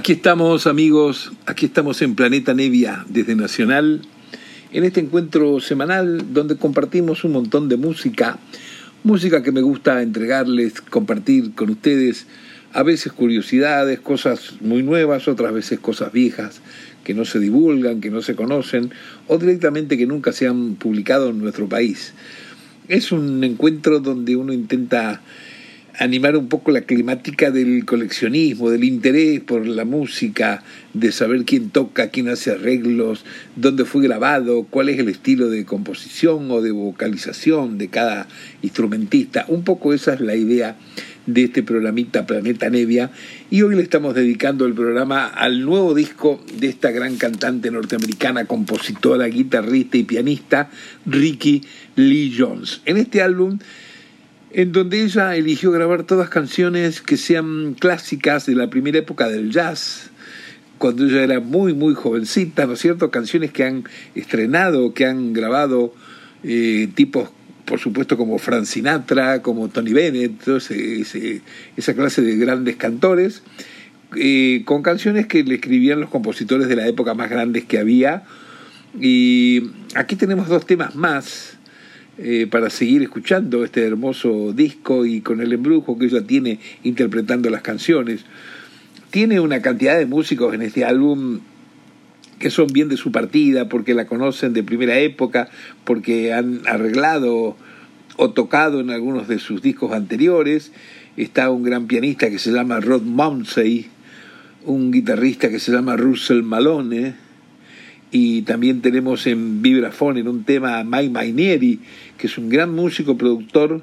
Aquí 0.00 0.12
estamos 0.12 0.66
amigos, 0.66 1.30
aquí 1.44 1.66
estamos 1.66 2.00
en 2.00 2.14
Planeta 2.14 2.54
Nevia 2.54 3.04
desde 3.10 3.36
Nacional, 3.36 4.00
en 4.72 4.84
este 4.84 5.00
encuentro 5.00 5.60
semanal 5.60 6.32
donde 6.32 6.56
compartimos 6.56 7.22
un 7.22 7.32
montón 7.32 7.68
de 7.68 7.76
música, 7.76 8.38
música 9.04 9.42
que 9.42 9.52
me 9.52 9.60
gusta 9.60 10.00
entregarles, 10.00 10.80
compartir 10.80 11.54
con 11.54 11.68
ustedes, 11.68 12.26
a 12.72 12.82
veces 12.82 13.12
curiosidades, 13.12 14.00
cosas 14.00 14.54
muy 14.62 14.82
nuevas, 14.82 15.28
otras 15.28 15.52
veces 15.52 15.78
cosas 15.80 16.10
viejas 16.12 16.62
que 17.04 17.12
no 17.12 17.26
se 17.26 17.38
divulgan, 17.38 18.00
que 18.00 18.10
no 18.10 18.22
se 18.22 18.34
conocen 18.34 18.92
o 19.26 19.36
directamente 19.36 19.98
que 19.98 20.06
nunca 20.06 20.32
se 20.32 20.46
han 20.46 20.76
publicado 20.76 21.28
en 21.28 21.40
nuestro 21.40 21.68
país. 21.68 22.14
Es 22.88 23.12
un 23.12 23.44
encuentro 23.44 24.00
donde 24.00 24.34
uno 24.34 24.54
intenta 24.54 25.20
animar 25.98 26.36
un 26.36 26.48
poco 26.48 26.70
la 26.70 26.82
climática 26.82 27.50
del 27.50 27.84
coleccionismo, 27.84 28.70
del 28.70 28.84
interés 28.84 29.40
por 29.40 29.66
la 29.66 29.84
música, 29.84 30.62
de 30.94 31.12
saber 31.12 31.44
quién 31.44 31.70
toca, 31.70 32.08
quién 32.08 32.28
hace 32.28 32.52
arreglos, 32.52 33.24
dónde 33.56 33.84
fue 33.84 34.02
grabado, 34.02 34.66
cuál 34.68 34.88
es 34.88 34.98
el 34.98 35.08
estilo 35.08 35.48
de 35.48 35.64
composición 35.64 36.50
o 36.50 36.62
de 36.62 36.70
vocalización 36.70 37.78
de 37.78 37.88
cada 37.88 38.28
instrumentista. 38.62 39.44
Un 39.48 39.62
poco 39.64 39.92
esa 39.92 40.14
es 40.14 40.20
la 40.20 40.36
idea 40.36 40.76
de 41.26 41.44
este 41.44 41.62
programita 41.62 42.26
Planeta 42.26 42.70
Nevia 42.70 43.10
y 43.50 43.62
hoy 43.62 43.76
le 43.76 43.82
estamos 43.82 44.14
dedicando 44.14 44.66
el 44.66 44.74
programa 44.74 45.26
al 45.26 45.64
nuevo 45.64 45.94
disco 45.94 46.42
de 46.58 46.68
esta 46.68 46.90
gran 46.90 47.16
cantante 47.16 47.70
norteamericana, 47.70 48.46
compositora, 48.46 49.26
guitarrista 49.26 49.96
y 49.96 50.04
pianista, 50.04 50.70
Ricky 51.06 51.62
Lee 51.96 52.34
Jones. 52.36 52.80
En 52.84 52.96
este 52.96 53.22
álbum 53.22 53.58
en 54.52 54.72
donde 54.72 55.02
ella 55.02 55.36
eligió 55.36 55.70
grabar 55.70 56.04
todas 56.04 56.28
canciones 56.28 57.00
que 57.00 57.16
sean 57.16 57.74
clásicas 57.74 58.46
de 58.46 58.54
la 58.54 58.68
primera 58.68 58.98
época 58.98 59.28
del 59.28 59.50
jazz, 59.50 60.10
cuando 60.78 61.04
ella 61.04 61.22
era 61.22 61.40
muy, 61.40 61.74
muy 61.74 61.94
jovencita, 61.94 62.66
¿no 62.66 62.72
es 62.72 62.80
cierto? 62.80 63.10
Canciones 63.10 63.52
que 63.52 63.64
han 63.64 63.84
estrenado, 64.14 64.94
que 64.94 65.06
han 65.06 65.32
grabado 65.32 65.94
eh, 66.42 66.88
tipos, 66.94 67.30
por 67.66 67.78
supuesto, 67.78 68.16
como 68.16 68.38
Frank 68.38 68.64
Sinatra, 68.64 69.42
como 69.42 69.68
Tony 69.68 69.92
Bennett, 69.92 70.40
esa 71.76 71.94
clase 71.94 72.22
de 72.22 72.36
grandes 72.36 72.76
cantores, 72.76 73.42
eh, 74.16 74.62
con 74.64 74.82
canciones 74.82 75.26
que 75.26 75.44
le 75.44 75.56
escribían 75.56 76.00
los 76.00 76.10
compositores 76.10 76.66
de 76.66 76.76
la 76.76 76.88
época 76.88 77.14
más 77.14 77.30
grandes 77.30 77.66
que 77.66 77.78
había. 77.78 78.24
Y 78.98 79.70
aquí 79.94 80.16
tenemos 80.16 80.48
dos 80.48 80.66
temas 80.66 80.96
más 80.96 81.58
eh, 82.22 82.46
para 82.46 82.68
seguir 82.68 83.00
escuchando 83.00 83.64
este 83.64 83.82
hermoso 83.82 84.52
disco 84.52 85.06
y 85.06 85.22
con 85.22 85.40
el 85.40 85.54
embrujo 85.54 85.98
que 85.98 86.04
ella 86.04 86.20
tiene 86.20 86.58
interpretando 86.82 87.48
las 87.48 87.62
canciones. 87.62 88.26
Tiene 89.10 89.40
una 89.40 89.62
cantidad 89.62 89.96
de 89.98 90.04
músicos 90.04 90.52
en 90.52 90.60
este 90.60 90.84
álbum 90.84 91.40
que 92.38 92.50
son 92.50 92.66
bien 92.66 92.90
de 92.90 92.98
su 92.98 93.10
partida, 93.10 93.70
porque 93.70 93.94
la 93.94 94.06
conocen 94.06 94.52
de 94.52 94.62
primera 94.62 94.98
época, 94.98 95.48
porque 95.84 96.34
han 96.34 96.60
arreglado 96.66 97.56
o 98.16 98.30
tocado 98.32 98.80
en 98.80 98.90
algunos 98.90 99.26
de 99.26 99.38
sus 99.38 99.62
discos 99.62 99.92
anteriores. 99.92 100.72
Está 101.16 101.48
un 101.48 101.62
gran 101.62 101.86
pianista 101.86 102.28
que 102.28 102.38
se 102.38 102.52
llama 102.52 102.80
Rod 102.80 103.02
Mounsey, 103.02 103.88
un 104.66 104.90
guitarrista 104.90 105.48
que 105.48 105.58
se 105.58 105.72
llama 105.72 105.96
Russell 105.96 106.42
Malone, 106.42 107.14
y 108.12 108.42
también 108.42 108.80
tenemos 108.80 109.26
en 109.26 109.62
vibrafón 109.62 110.18
en 110.18 110.26
un 110.26 110.44
tema 110.44 110.82
Mike 110.82 111.10
Mainieri, 111.10 111.80
que 112.20 112.26
es 112.26 112.36
un 112.36 112.50
gran 112.50 112.74
músico 112.74 113.16
productor 113.16 113.80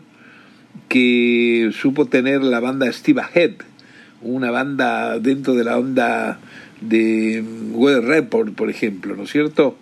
que 0.90 1.72
supo 1.74 2.06
tener 2.06 2.44
la 2.44 2.60
banda 2.60 2.92
Steve 2.92 3.22
Ahead, 3.22 3.54
una 4.22 4.52
banda 4.52 5.18
dentro 5.20 5.56
de 5.56 5.64
la 5.64 5.78
onda 5.78 6.40
de 6.80 7.44
Weather 7.72 8.04
Report, 8.04 8.54
por 8.54 8.70
ejemplo, 8.70 9.16
¿no 9.16 9.24
es 9.24 9.32
cierto? 9.32 9.76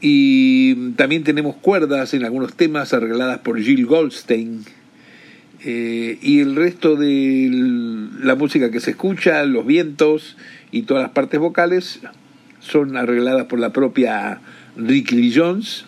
Y 0.00 0.92
también 0.92 1.24
tenemos 1.24 1.56
cuerdas 1.56 2.14
en 2.14 2.24
algunos 2.24 2.54
temas 2.54 2.94
arregladas 2.94 3.40
por 3.40 3.60
Jill 3.60 3.84
Goldstein. 3.84 4.64
Eh, 5.64 6.18
y 6.22 6.40
el 6.40 6.56
resto 6.56 6.96
de 6.96 7.50
la 8.22 8.34
música 8.34 8.70
que 8.70 8.80
se 8.80 8.92
escucha, 8.92 9.44
los 9.44 9.66
vientos 9.66 10.36
y 10.70 10.82
todas 10.82 11.02
las 11.02 11.12
partes 11.12 11.38
vocales, 11.38 12.00
son 12.60 12.96
arregladas 12.96 13.44
por 13.44 13.58
la 13.58 13.72
propia 13.72 14.40
Rick 14.76 15.10
Lee 15.10 15.34
Jones. 15.34 15.84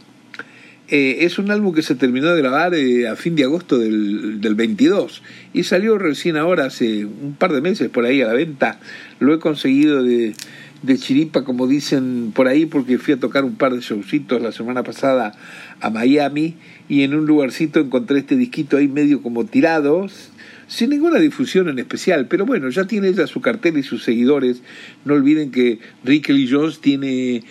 Eh, 0.92 1.24
es 1.24 1.38
un 1.38 1.53
álbum 1.53 1.72
que 1.72 1.83
se 1.83 1.94
terminó 1.94 2.35
de 2.35 2.42
grabar 2.42 2.74
eh, 2.74 3.07
a 3.07 3.14
fin 3.14 3.37
de 3.37 3.44
agosto 3.44 3.79
del, 3.79 4.40
del 4.40 4.57
22 4.57 5.22
y 5.53 5.62
salió 5.62 5.96
recién 5.98 6.37
ahora, 6.37 6.64
hace 6.64 7.05
un 7.05 7.37
par 7.38 7.53
de 7.53 7.61
meses 7.61 7.88
por 7.88 8.05
ahí 8.05 8.20
a 8.22 8.26
la 8.26 8.33
venta. 8.33 8.81
Lo 9.20 9.33
he 9.33 9.38
conseguido 9.38 10.03
de, 10.03 10.35
de 10.83 10.98
chiripa, 10.98 11.44
como 11.44 11.68
dicen 11.68 12.33
por 12.35 12.48
ahí, 12.48 12.66
porque 12.66 12.98
fui 12.98 13.14
a 13.14 13.20
tocar 13.20 13.44
un 13.44 13.55
par 13.55 13.72
de 13.72 13.81
showcitos 13.81 14.42
la 14.42 14.50
semana 14.50 14.83
pasada 14.83 15.33
a 15.81 15.90
Miami 15.90 16.57
y 16.88 17.03
en 17.03 17.14
un 17.14 17.24
lugarcito 17.24 17.79
encontré 17.79 18.18
este 18.18 18.35
disquito 18.35 18.76
ahí 18.76 18.88
medio 18.88 19.22
como 19.22 19.44
tirados 19.44 20.31
sin 20.66 20.90
ninguna 20.90 21.18
difusión 21.18 21.68
en 21.68 21.81
especial, 21.81 22.26
pero 22.29 22.46
bueno, 22.46 22.68
ya 22.70 22.87
tiene 22.87 23.09
ella 23.09 23.26
su 23.26 23.40
cartel 23.40 23.76
y 23.76 23.83
sus 23.83 24.05
seguidores. 24.05 24.62
No 25.05 25.14
olviden 25.14 25.50
que 25.50 25.81
Ricky 26.05 26.33
Lee 26.33 26.48
Jones 26.48 26.81
tiene 26.81 27.42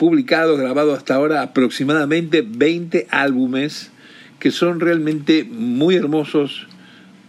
publicado, 0.00 0.56
grabado 0.56 0.94
hasta 0.94 1.14
ahora 1.14 1.42
aproximadamente 1.42 2.40
20 2.40 3.06
álbumes 3.10 3.90
que 4.38 4.50
son 4.50 4.80
realmente 4.80 5.44
muy 5.44 5.94
hermosos, 5.94 6.68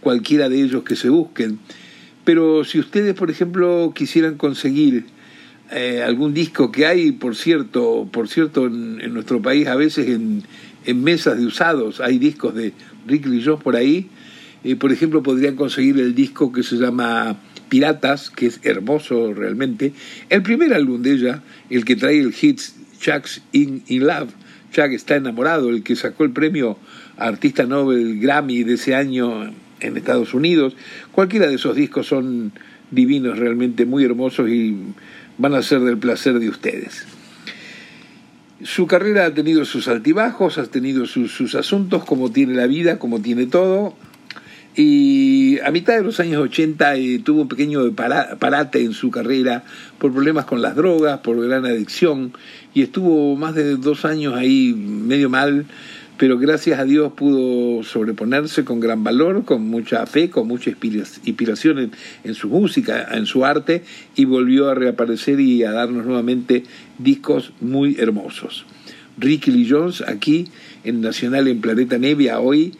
cualquiera 0.00 0.48
de 0.48 0.62
ellos 0.62 0.82
que 0.82 0.96
se 0.96 1.10
busquen. 1.10 1.58
Pero 2.24 2.64
si 2.64 2.78
ustedes, 2.78 3.14
por 3.14 3.30
ejemplo, 3.30 3.92
quisieran 3.94 4.38
conseguir 4.38 5.04
eh, 5.70 6.02
algún 6.02 6.32
disco 6.32 6.72
que 6.72 6.86
hay, 6.86 7.12
por 7.12 7.36
cierto, 7.36 8.08
por 8.10 8.28
cierto, 8.28 8.64
en, 8.64 9.12
nuestro 9.12 9.42
país 9.42 9.66
a 9.66 9.76
veces 9.76 10.08
en, 10.08 10.42
mesas 11.02 11.36
de 11.36 11.44
usados 11.44 12.00
hay 12.00 12.18
discos 12.18 12.54
de 12.54 12.72
Rick 13.06 13.26
Jones 13.44 13.62
por 13.62 13.76
ahí, 13.76 14.08
eh, 14.64 14.76
por 14.76 14.92
ejemplo, 14.92 15.22
podrían 15.22 15.56
conseguir 15.56 16.00
el 16.00 16.14
disco 16.14 16.50
que 16.50 16.62
se 16.62 16.76
llama 16.76 17.36
Piratas, 17.72 18.28
que 18.28 18.44
es 18.44 18.60
hermoso 18.64 19.32
realmente. 19.32 19.94
El 20.28 20.42
primer 20.42 20.74
álbum 20.74 21.00
de 21.00 21.12
ella, 21.12 21.42
el 21.70 21.86
que 21.86 21.96
trae 21.96 22.20
el 22.20 22.34
hit 22.34 22.60
Chuck's 23.00 23.40
in, 23.52 23.82
in 23.86 24.06
Love, 24.06 24.28
Chuck 24.72 24.92
está 24.92 25.16
enamorado, 25.16 25.70
el 25.70 25.82
que 25.82 25.96
sacó 25.96 26.24
el 26.24 26.32
premio 26.32 26.76
Artista 27.16 27.64
Nobel 27.64 28.20
Grammy 28.20 28.62
de 28.62 28.74
ese 28.74 28.94
año 28.94 29.54
en 29.80 29.96
Estados 29.96 30.34
Unidos. 30.34 30.76
Cualquiera 31.12 31.46
de 31.46 31.54
esos 31.54 31.74
discos 31.74 32.08
son 32.08 32.52
divinos, 32.90 33.38
realmente 33.38 33.86
muy 33.86 34.04
hermosos 34.04 34.50
y 34.50 34.76
van 35.38 35.54
a 35.54 35.62
ser 35.62 35.80
del 35.80 35.96
placer 35.96 36.40
de 36.40 36.50
ustedes. 36.50 37.06
Su 38.64 38.86
carrera 38.86 39.24
ha 39.24 39.32
tenido 39.32 39.64
sus 39.64 39.88
altibajos, 39.88 40.58
ha 40.58 40.66
tenido 40.66 41.06
sus, 41.06 41.32
sus 41.32 41.54
asuntos, 41.54 42.04
como 42.04 42.30
tiene 42.30 42.52
la 42.52 42.66
vida, 42.66 42.98
como 42.98 43.22
tiene 43.22 43.46
todo. 43.46 43.96
Y 44.74 45.58
a 45.60 45.70
mitad 45.70 45.96
de 45.96 46.02
los 46.02 46.18
años 46.18 46.42
80 46.42 46.96
eh, 46.96 47.20
tuvo 47.22 47.42
un 47.42 47.48
pequeño 47.48 47.92
parate 47.92 48.82
en 48.82 48.94
su 48.94 49.10
carrera 49.10 49.64
por 49.98 50.12
problemas 50.12 50.46
con 50.46 50.62
las 50.62 50.76
drogas, 50.76 51.20
por 51.20 51.46
gran 51.46 51.66
adicción, 51.66 52.32
y 52.72 52.82
estuvo 52.82 53.36
más 53.36 53.54
de 53.54 53.76
dos 53.76 54.06
años 54.06 54.34
ahí 54.34 54.72
medio 54.72 55.28
mal, 55.28 55.66
pero 56.16 56.38
gracias 56.38 56.78
a 56.78 56.84
Dios 56.84 57.12
pudo 57.12 57.82
sobreponerse 57.82 58.64
con 58.64 58.80
gran 58.80 59.04
valor, 59.04 59.44
con 59.44 59.62
mucha 59.62 60.06
fe, 60.06 60.30
con 60.30 60.48
mucha 60.48 60.70
inspiración 60.70 61.78
en, 61.78 61.92
en 62.24 62.34
su 62.34 62.48
música, 62.48 63.08
en 63.12 63.26
su 63.26 63.44
arte, 63.44 63.82
y 64.14 64.24
volvió 64.24 64.70
a 64.70 64.74
reaparecer 64.74 65.38
y 65.40 65.64
a 65.64 65.72
darnos 65.72 66.06
nuevamente 66.06 66.64
discos 66.98 67.52
muy 67.60 67.96
hermosos. 67.98 68.64
Ricky 69.18 69.50
Lee 69.50 69.68
Jones 69.68 70.02
aquí 70.06 70.48
en 70.84 71.02
Nacional 71.02 71.46
en 71.48 71.60
Planeta 71.60 71.98
Nevia 71.98 72.40
hoy 72.40 72.72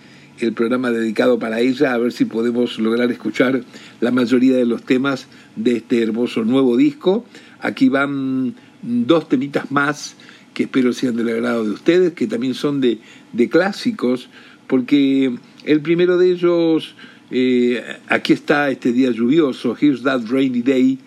el 0.46 0.52
programa 0.52 0.90
dedicado 0.90 1.38
para 1.38 1.60
ella, 1.60 1.94
a 1.94 1.98
ver 1.98 2.12
si 2.12 2.24
podemos 2.24 2.78
lograr 2.78 3.10
escuchar 3.10 3.62
la 4.00 4.10
mayoría 4.10 4.56
de 4.56 4.66
los 4.66 4.82
temas 4.82 5.28
de 5.56 5.76
este 5.76 6.02
hermoso 6.02 6.44
nuevo 6.44 6.76
disco. 6.76 7.24
Aquí 7.60 7.88
van 7.88 8.54
dos 8.82 9.28
temitas 9.28 9.70
más 9.70 10.16
que 10.54 10.64
espero 10.64 10.92
sean 10.92 11.16
del 11.16 11.28
agrado 11.28 11.64
de 11.64 11.70
ustedes, 11.70 12.12
que 12.12 12.26
también 12.26 12.54
son 12.54 12.80
de, 12.80 12.98
de 13.32 13.48
clásicos, 13.48 14.28
porque 14.66 15.34
el 15.64 15.80
primero 15.80 16.18
de 16.18 16.32
ellos, 16.32 16.94
eh, 17.30 17.82
aquí 18.08 18.32
está 18.32 18.70
este 18.70 18.92
día 18.92 19.10
lluvioso, 19.10 19.76
Here's 19.80 20.02
That 20.02 20.22
Rainy 20.28 20.62
Day, 20.62 20.98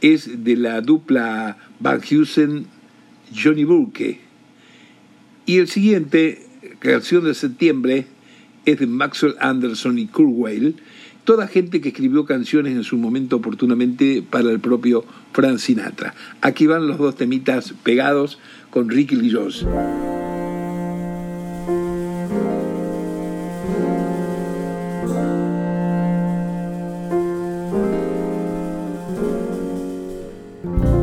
es 0.00 0.44
de 0.44 0.56
la 0.56 0.80
dupla 0.80 1.56
Van 1.80 2.00
Heusen-Johnny 2.02 3.64
Burke. 3.64 4.20
Y 5.46 5.58
el 5.58 5.68
siguiente, 5.68 6.46
canción 6.80 7.24
de 7.24 7.34
septiembre, 7.34 8.06
es 8.64 8.78
de 8.78 8.86
Maxwell 8.86 9.34
Anderson 9.40 9.98
y 9.98 10.06
Kurt 10.06 10.76
toda 11.24 11.46
gente 11.46 11.80
que 11.80 11.90
escribió 11.90 12.24
canciones 12.24 12.74
en 12.74 12.84
su 12.84 12.96
momento 12.96 13.36
oportunamente 13.36 14.24
para 14.28 14.50
el 14.50 14.60
propio 14.60 15.04
Frank 15.32 15.58
Sinatra. 15.58 16.14
Aquí 16.40 16.66
van 16.66 16.88
los 16.88 16.98
dos 16.98 17.16
temitas 17.16 17.74
pegados 17.82 18.38
con 18.70 18.88
Ricky 18.88 19.16
Lee 19.16 19.32
Jones. 19.32 19.64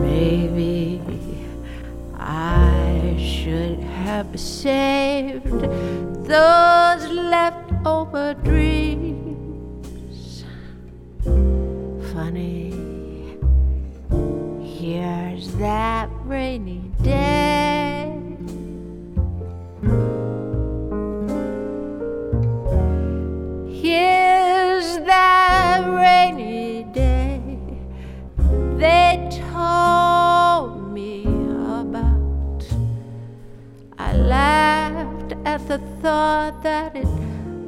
Maybe 0.01 1.01
I 2.17 3.15
should 3.17 3.79
have 4.05 4.37
saved 4.37 5.98
those 6.29 7.09
leftover 7.09 8.35
dreams. 8.43 10.45
Funny, 12.13 12.69
here's 14.61 15.51
that 15.55 16.07
rainy 16.25 16.91
day. 17.01 17.38
thought 36.01 36.63
that 36.63 36.95
it 36.95 37.05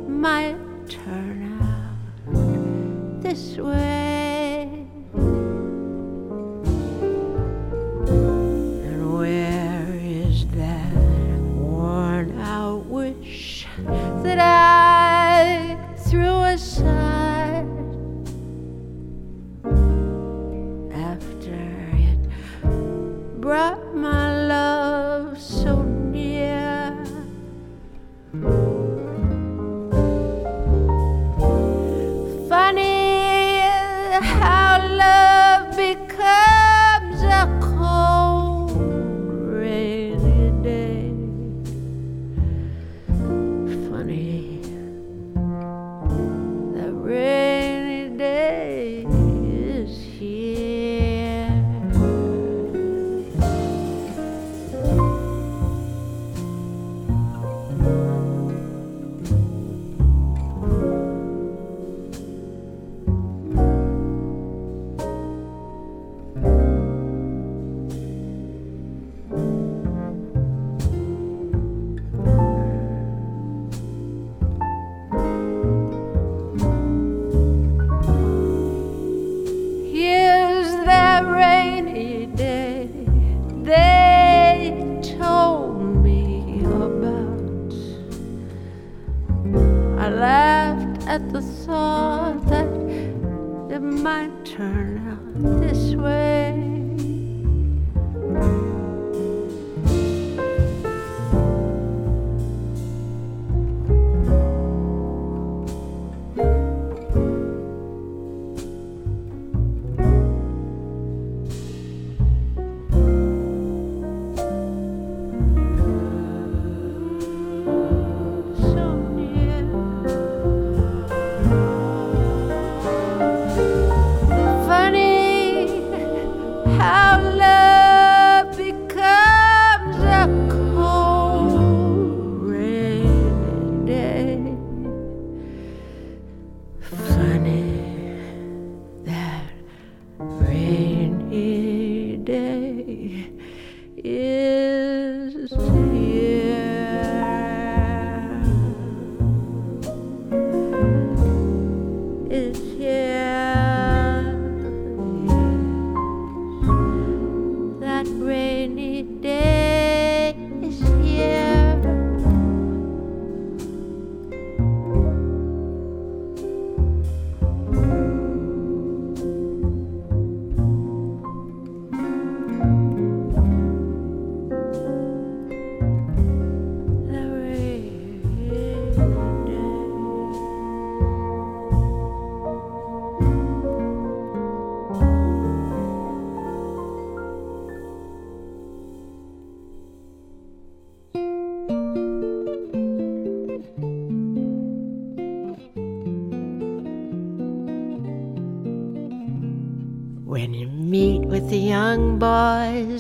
might 0.08 0.56
turn 0.88 1.60
out 1.62 3.22
this 3.22 3.58
way. 3.58 4.21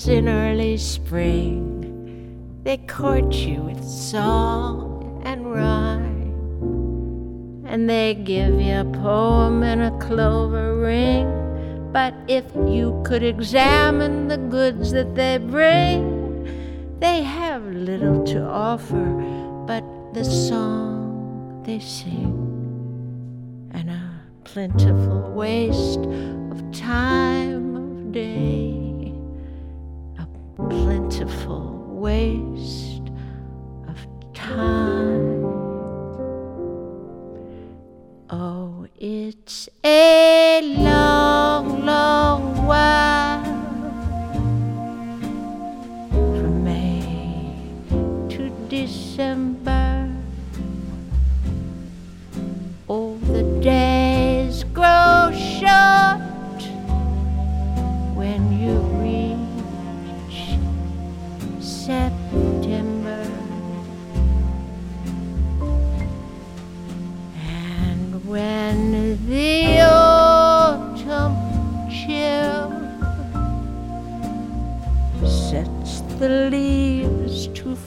in 0.08 0.28
early 0.28 0.78
spring. 0.78 2.60
They 2.64 2.78
court 2.78 3.34
you 3.34 3.62
with 3.62 3.84
song 3.84 5.22
and 5.26 5.52
rhyme, 5.52 6.34
and 7.66 7.90
they 7.90 8.16
give 8.16 8.60
you 8.60 8.80
a 8.80 8.86
poem 8.86 9.64
and 9.64 9.82
a 9.82 9.98
clover 10.00 10.78
ring. 10.78 11.28
But 11.92 12.14
if 12.28 12.46
you 12.56 13.02
could 13.06 13.24
examine 13.24 14.28
the 14.28 14.38
goods 14.38 14.92
that 14.92 15.14
they 15.16 15.38
bring, 15.38 16.98
they 17.00 17.24
have 17.24 17.64
little 17.66 18.24
to 18.26 18.42
offer 18.42 19.06
but 19.66 19.84
the 20.14 20.24
song 20.24 21.64
they 21.66 21.80
sing 21.80 22.38
and 23.74 23.90
a 23.90 24.22
plentiful 24.44 25.32
waste 25.34 26.00
of 26.52 26.72
time 26.72 27.76
of 27.76 28.12
day. 28.12 28.71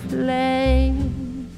Flame, 0.09 1.49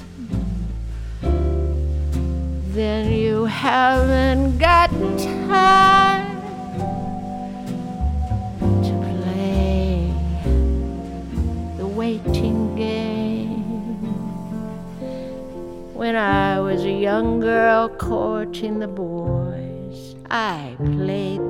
then 2.74 3.12
you 3.12 3.44
haven't 3.46 4.58
got 4.58 4.90
time 4.90 6.40
to 8.82 8.92
play 9.22 10.12
the 11.78 11.86
waiting 11.86 12.76
game. 12.76 13.64
When 15.94 16.14
I 16.16 16.60
was 16.60 16.84
a 16.84 16.92
young 16.92 17.40
girl 17.40 17.88
courting 17.88 18.78
the 18.78 18.88
boys, 18.88 20.14
I 20.30 20.76
played 20.78 21.45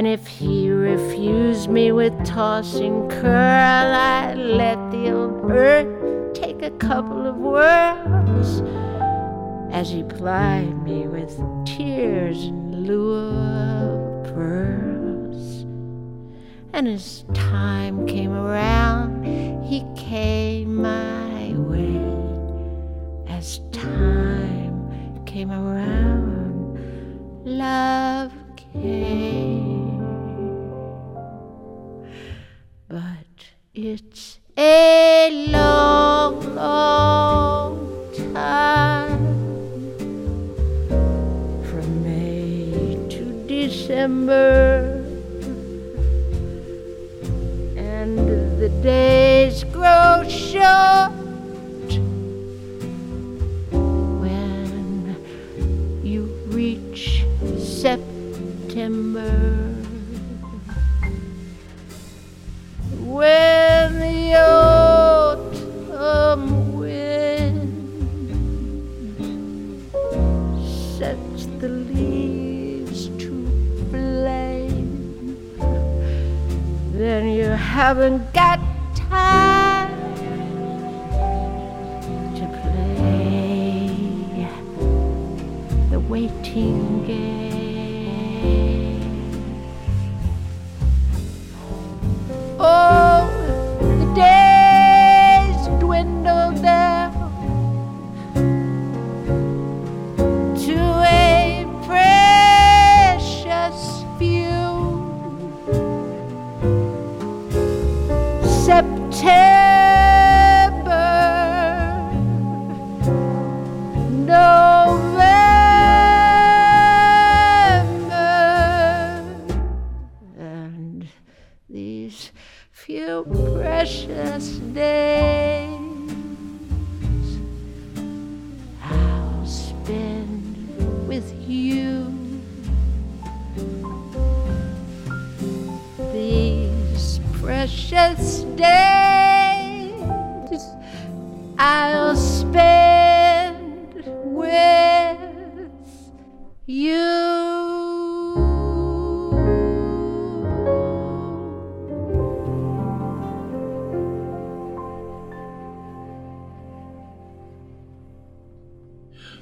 And 0.00 0.08
if 0.08 0.26
he 0.26 0.70
refused 0.70 1.68
me 1.68 1.92
with 1.92 2.14
tossing 2.24 3.06
curl, 3.10 3.94
I'd 3.94 4.32
let 4.38 4.90
the 4.90 5.12
old 5.12 5.50
earth 5.50 6.32
take 6.32 6.62
a 6.62 6.70
couple 6.70 7.26
of 7.26 7.36
whirls 7.36 8.62
as 9.70 9.90
he 9.90 10.02
plied 10.02 10.82
me 10.84 11.06
with 11.06 11.38
tears 11.66 12.44
in 12.44 12.86
lieu 12.86 13.12
of 13.12 14.24
pearls. 14.34 15.66
And 16.72 16.88
as 16.88 17.26
time 17.34 18.06
came 18.06 18.32
around, 18.32 19.26
he 19.66 19.84
came 19.96 20.76
my 20.76 21.52
way. 21.58 22.00
As 23.28 23.60
time 23.70 25.26
came 25.26 25.50
around, 25.50 26.78
love 27.44 28.09
a 34.56 35.48
long, 35.50 36.54
long 36.54 38.12
time 38.34 39.18
from 41.64 42.02
May 42.02 42.96
to 43.10 43.22
December, 43.46 44.69
you 77.90 77.96
haven't 77.96 78.39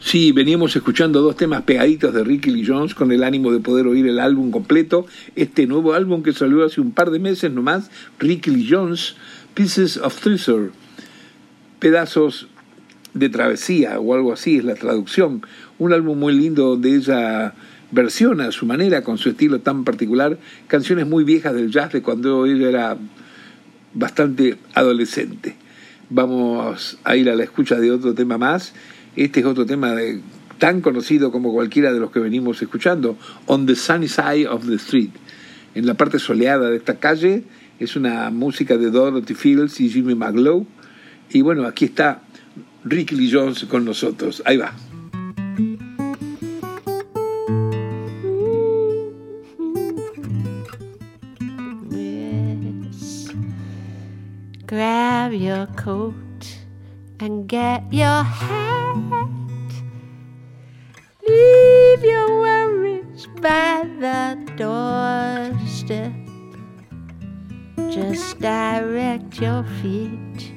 Sí, 0.08 0.32
veníamos 0.32 0.74
escuchando 0.74 1.20
dos 1.20 1.36
temas 1.36 1.64
pegaditos 1.64 2.14
de 2.14 2.24
Ricky 2.24 2.50
Lee 2.50 2.64
Jones 2.66 2.94
con 2.94 3.12
el 3.12 3.22
ánimo 3.22 3.52
de 3.52 3.60
poder 3.60 3.86
oír 3.86 4.06
el 4.06 4.20
álbum 4.20 4.50
completo. 4.50 5.04
Este 5.36 5.66
nuevo 5.66 5.92
álbum 5.92 6.22
que 6.22 6.32
salió 6.32 6.64
hace 6.64 6.80
un 6.80 6.92
par 6.92 7.10
de 7.10 7.18
meses 7.18 7.52
nomás, 7.52 7.90
Ricky 8.18 8.50
Lee 8.50 8.66
Jones, 8.70 9.16
Pieces 9.52 9.98
of 9.98 10.18
Treasure, 10.18 10.70
pedazos 11.78 12.48
de 13.12 13.28
travesía 13.28 14.00
o 14.00 14.14
algo 14.14 14.32
así 14.32 14.56
es 14.56 14.64
la 14.64 14.76
traducción. 14.76 15.42
Un 15.78 15.92
álbum 15.92 16.18
muy 16.18 16.32
lindo 16.32 16.70
donde 16.70 16.96
ella 16.96 17.52
versiona 17.90 18.46
a 18.46 18.52
su 18.52 18.64
manera, 18.64 19.04
con 19.04 19.18
su 19.18 19.28
estilo 19.28 19.60
tan 19.60 19.84
particular, 19.84 20.38
canciones 20.68 21.06
muy 21.06 21.22
viejas 21.24 21.52
del 21.52 21.70
jazz 21.70 21.92
de 21.92 22.00
cuando 22.00 22.46
ella 22.46 22.66
era 22.70 22.96
bastante 23.92 24.56
adolescente. 24.72 25.54
Vamos 26.08 26.96
a 27.04 27.14
ir 27.14 27.28
a 27.28 27.36
la 27.36 27.44
escucha 27.44 27.78
de 27.78 27.90
otro 27.90 28.14
tema 28.14 28.38
más. 28.38 28.72
Este 29.18 29.40
es 29.40 29.46
otro 29.46 29.66
tema 29.66 29.96
tan 30.58 30.80
conocido 30.80 31.32
como 31.32 31.52
cualquiera 31.52 31.92
de 31.92 31.98
los 31.98 32.12
que 32.12 32.20
venimos 32.20 32.62
escuchando, 32.62 33.18
On 33.46 33.66
the 33.66 33.74
Sunny 33.74 34.06
Side 34.06 34.46
of 34.46 34.64
the 34.68 34.76
Street. 34.76 35.10
En 35.74 35.86
la 35.86 35.94
parte 35.94 36.20
soleada 36.20 36.70
de 36.70 36.76
esta 36.76 37.00
calle 37.00 37.42
es 37.80 37.96
una 37.96 38.30
música 38.30 38.76
de 38.76 38.92
Dorothy 38.92 39.34
Fields 39.34 39.80
y 39.80 39.90
Jimmy 39.90 40.14
McGlow. 40.14 40.64
Y 41.30 41.42
bueno, 41.42 41.66
aquí 41.66 41.86
está 41.86 42.22
Ricky 42.84 43.16
Lee 43.16 43.28
Jones 43.32 43.64
con 43.64 43.84
nosotros. 43.84 44.40
Ahí 44.46 44.56
va. 44.56 44.72
Grab 54.68 55.32
and 57.20 57.48
get 57.48 57.82
your 57.92 58.22
hat. 58.22 59.28
Leave 61.26 62.04
your 62.04 62.28
worries 62.40 63.26
by 63.40 63.84
the 63.98 64.38
doorstep. 64.56 66.12
Just 67.90 68.38
direct 68.38 69.40
your 69.40 69.64
feet 69.82 70.52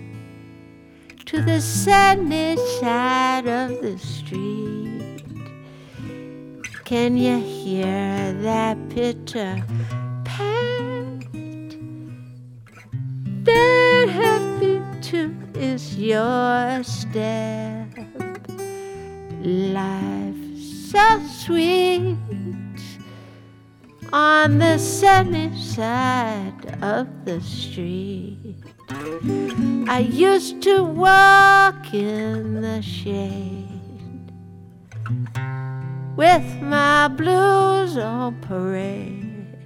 to 1.25 1.41
the 1.41 1.61
sunny 1.61 2.57
side 2.79 3.47
of 3.47 3.81
the 3.81 3.97
street. 3.97 5.23
Can 6.85 7.17
you 7.17 7.39
hear 7.39 8.33
that 8.41 8.77
pitter 8.89 9.63
is 15.13 15.97
your 15.97 16.83
step. 16.83 17.87
Life 19.41 20.35
so 20.57 21.19
sweet 21.27 22.17
on 24.13 24.57
the 24.57 24.77
sunny 24.77 25.55
side 25.57 26.77
of 26.81 27.07
the 27.25 27.41
street. 27.41 28.55
I 29.87 30.07
used 30.11 30.61
to 30.63 30.83
walk 30.83 31.93
in 31.93 32.61
the 32.61 32.81
shade 32.81 33.67
with 36.15 36.61
my 36.61 37.07
blues 37.09 37.97
on 37.97 38.39
parade. 38.41 39.57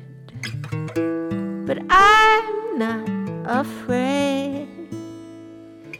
But 1.68 1.80
I'm 1.90 2.80
not 2.80 3.10
afraid. 3.46 4.65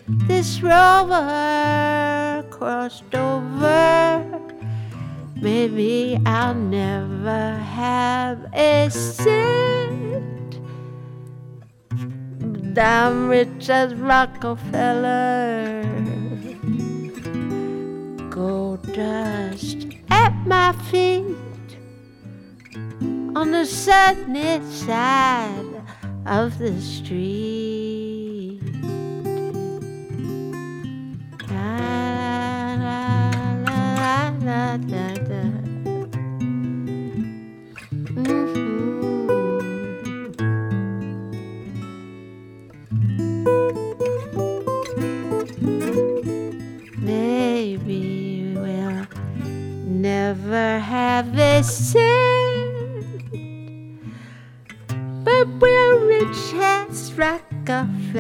This 0.08 0.62
rover 0.62 2.46
crossed 2.52 3.16
over. 3.16 4.42
Maybe 5.42 6.20
I'll 6.28 6.54
never 6.54 7.54
have 7.58 8.46
a 8.54 8.88
cent. 8.92 10.60
But 11.90 12.78
I'm 12.84 13.30
rich 13.30 13.68
as 13.70 13.96
Rockefeller. 13.96 15.84
Gold 18.30 18.94
dust 18.94 19.88
at 20.12 20.34
my 20.46 20.74
feet 20.92 21.36
on 23.36 23.50
the 23.52 23.66
sunny 23.66 24.62
side 24.72 25.82
of 26.28 26.60
the 26.60 26.80
street. 26.80 27.95
La, 34.46 34.78
la. 34.88 35.06
Mhm. 38.16 38.66
Maybe 46.98 48.54
we'll 48.56 49.08
never 49.86 50.80
have 50.80 51.38
a 51.38 51.64
cent, 51.64 52.76
but 55.24 55.48
we're 55.60 56.06
rich 56.06 56.54
as 56.56 57.14
Rockefeller. 57.14 58.16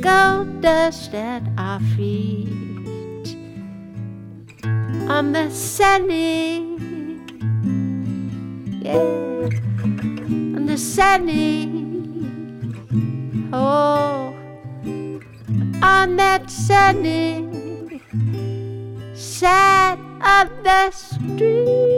Gold 0.00 0.60
dust 0.60 1.14
at 1.14 1.42
our 1.56 1.80
feet 1.96 2.71
on 5.08 5.32
the 5.32 5.50
sunny, 5.50 6.76
yeah, 8.82 8.98
on 10.56 10.66
the 10.66 10.76
sunny, 10.78 11.68
oh, 13.52 14.34
on 15.82 16.16
that 16.16 16.50
sunny 16.50 18.00
side 19.14 19.98
of 20.22 20.48
the 20.64 20.90
street. 20.90 21.91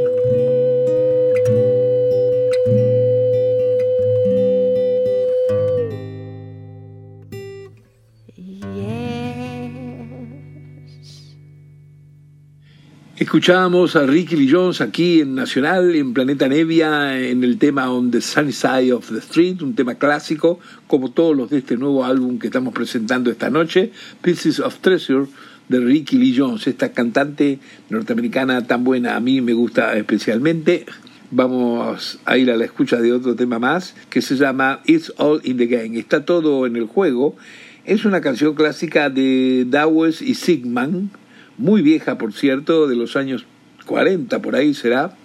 Escuchábamos 13.35 13.97
a 13.97 14.07
Ricky 14.07 14.37
Lee 14.37 14.49
Jones 14.49 14.81
aquí 14.81 15.21
en 15.21 15.35
Nacional, 15.35 15.97
en 15.97 16.15
Planeta 16.15 16.47
Nevia, 16.47 17.21
en 17.21 17.43
el 17.43 17.59
tema 17.59 17.91
On 17.91 18.13
the 18.13 18.21
Sunny 18.21 18.53
Side 18.53 18.93
of 18.93 19.11
the 19.11 19.19
Street, 19.19 19.61
un 19.61 19.75
tema 19.75 19.97
clásico, 19.97 20.61
como 20.87 21.11
todos 21.11 21.37
los 21.37 21.51
de 21.51 21.59
este 21.59 21.77
nuevo 21.77 22.05
álbum 22.05 22.39
que 22.39 22.47
estamos 22.47 22.73
presentando 22.73 23.33
esta 23.33 23.51
noche, 23.51 23.91
Pieces 24.23 24.61
of 24.61 24.77
Treasure, 24.77 25.27
de 25.69 25.81
Ricky 25.81 26.17
Lee 26.17 26.33
Jones, 26.39 26.69
esta 26.69 26.93
cantante 26.93 27.59
norteamericana 27.91 28.69
tan 28.69 28.85
buena, 28.85 29.17
a 29.17 29.21
mí 29.21 29.41
me 29.41 29.53
gusta 29.53 29.97
especialmente. 29.97 30.87
Vamos 31.33 32.21
a 32.27 32.39
ir 32.39 32.53
a 32.53 32.57
la 32.57 32.67
escucha 32.67 33.01
de 33.01 33.13
otro 33.13 33.35
tema 33.35 33.59
más 33.59 33.97
que 34.11 34.23
se 34.23 34.37
llama 34.37 34.81
It's 34.87 35.13
All 35.17 35.41
in 35.43 35.57
the 35.57 35.67
Game. 35.67 35.99
Está 35.99 36.25
todo 36.25 36.67
en 36.67 36.77
el 36.77 36.87
juego. 36.87 37.35
Es 37.85 38.05
una 38.05 38.21
canción 38.21 38.55
clásica 38.55 39.11
de 39.11 39.67
Dawes 39.69 40.23
y 40.23 40.37
Sigman, 40.37 41.11
muy 41.59 41.83
vieja 41.83 42.19
por 42.19 42.33
cierto, 42.33 42.87
de 42.89 42.97
los 42.97 43.17
años 43.17 43.47
40 43.87 44.41
por 44.41 44.57
ahí 44.57 44.75
será, 44.75 45.17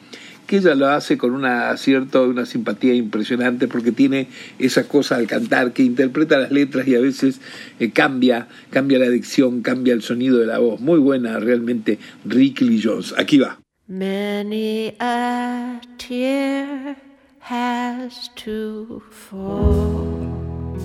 que 0.49 0.57
ella 0.57 0.73
lo 0.73 0.87
hace 0.87 1.17
con 1.17 1.31
un 1.31 1.45
acierto, 1.45 2.23
una 2.23 2.45
simpatía 2.45 2.95
impresionante 2.95 3.67
porque 3.67 3.91
tiene 3.91 4.27
esa 4.57 4.87
cosa 4.87 5.15
al 5.15 5.27
cantar 5.27 5.73
que 5.73 5.83
interpreta 5.83 6.39
las 6.39 6.51
letras 6.51 6.87
y 6.87 6.95
a 6.95 6.99
veces 6.99 7.39
eh, 7.79 7.91
cambia, 7.91 8.47
cambia 8.71 8.97
la 8.97 9.09
dicción, 9.09 9.61
cambia 9.61 9.93
el 9.93 10.01
sonido 10.01 10.39
de 10.39 10.47
la 10.47 10.57
voz. 10.57 10.81
Muy 10.81 10.97
buena 10.97 11.39
realmente 11.39 11.99
Ricky 12.25 12.65
Lee 12.65 12.81
Jones. 12.83 13.13
Aquí 13.15 13.37
va. 13.37 13.59
Many 13.87 14.95
a 14.99 15.81
tear 15.97 16.95
has 17.41 18.29
to 18.35 19.01
fall, 19.09 20.77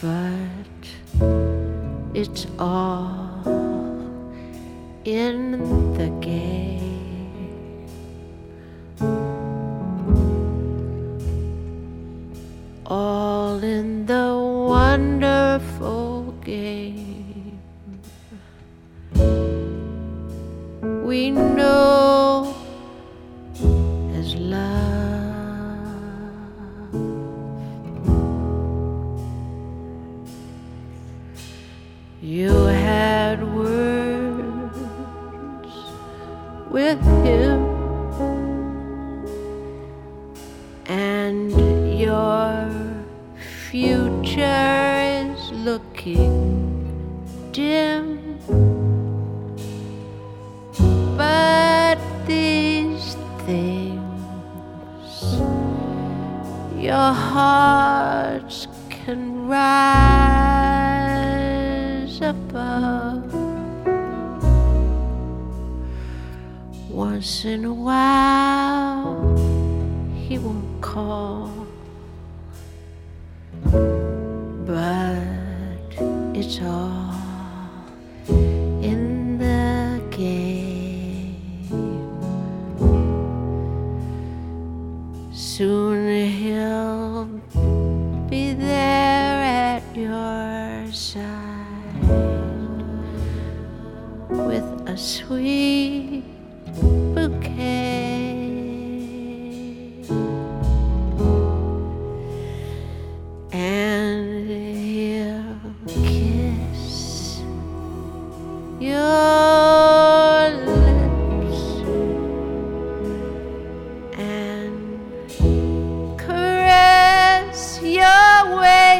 but 0.00 1.69
it's 2.12 2.46
all 2.58 3.42
in 5.04 5.94
the 5.94 6.08
game. 6.20 7.86
All 12.86 13.62
in 13.62 14.06
the 14.06 14.34
wonderful 14.68 16.32
game. 16.44 17.30
we 21.10 21.30
know 21.32 22.09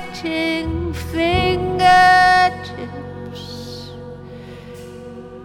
waiting 0.00 0.92
fingertips 0.92 1.80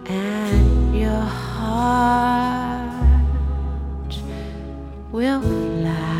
and 0.06 0.98
your 0.98 1.20
heart 1.20 2.92
will 5.12 5.42
fly. 5.42 6.12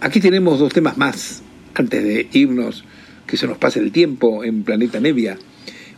Aquí 0.00 0.20
tenemos 0.20 0.60
dos 0.60 0.72
temas 0.72 0.96
más. 0.96 1.42
antes 1.78 2.02
de 2.02 2.28
irnos, 2.32 2.84
que 3.28 3.36
se 3.36 3.46
nos 3.46 3.58
pase 3.58 3.78
el 3.78 3.92
tiempo 3.92 4.42
en 4.42 4.64
Planeta 4.64 4.98
Nevia. 4.98 5.38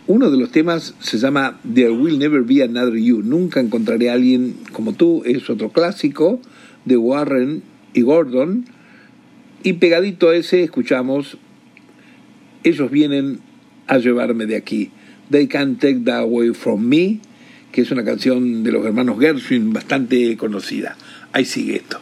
Uno 0.07 0.31
de 0.31 0.37
los 0.37 0.51
temas 0.51 0.95
se 0.99 1.17
llama 1.19 1.61
There 1.73 1.93
Will 1.93 2.19
Never 2.19 2.43
Be 2.43 2.63
Another 2.63 2.97
You. 2.97 3.23
Nunca 3.23 3.61
encontraré 3.61 4.11
a 4.11 4.15
alguien 4.15 4.57
como 4.73 4.93
tú. 4.93 5.23
Es 5.25 5.49
otro 5.49 5.71
clásico 5.71 6.41
de 6.85 6.97
Warren 6.97 7.63
y 7.95 8.03
Gordon. 8.03 8.67
Y 9.63 9.75
pegadito 9.75 10.31
a 10.31 10.37
ese 10.37 10.65
escuchamos 10.65 11.39
Ellos 12.65 12.91
vienen 12.91 13.39
a 13.87 13.99
llevarme 13.99 14.47
de 14.47 14.57
aquí. 14.57 14.91
They 15.31 15.47
Can't 15.47 15.81
Take 15.81 16.01
That 16.01 16.23
Away 16.23 16.53
From 16.53 16.83
Me, 16.83 17.21
que 17.71 17.83
es 17.83 17.93
una 17.93 18.05
canción 18.05 18.65
de 18.65 18.73
los 18.73 18.85
hermanos 18.85 19.21
Gershwin 19.21 19.73
bastante 19.73 20.37
conocida. 20.37 20.97
Ahí 21.33 21.45
sigue 21.45 21.77
esto. 21.77 22.01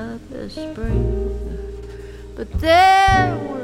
another 0.00 0.48
spring. 0.48 1.58
But 2.34 2.50
there 2.60 3.59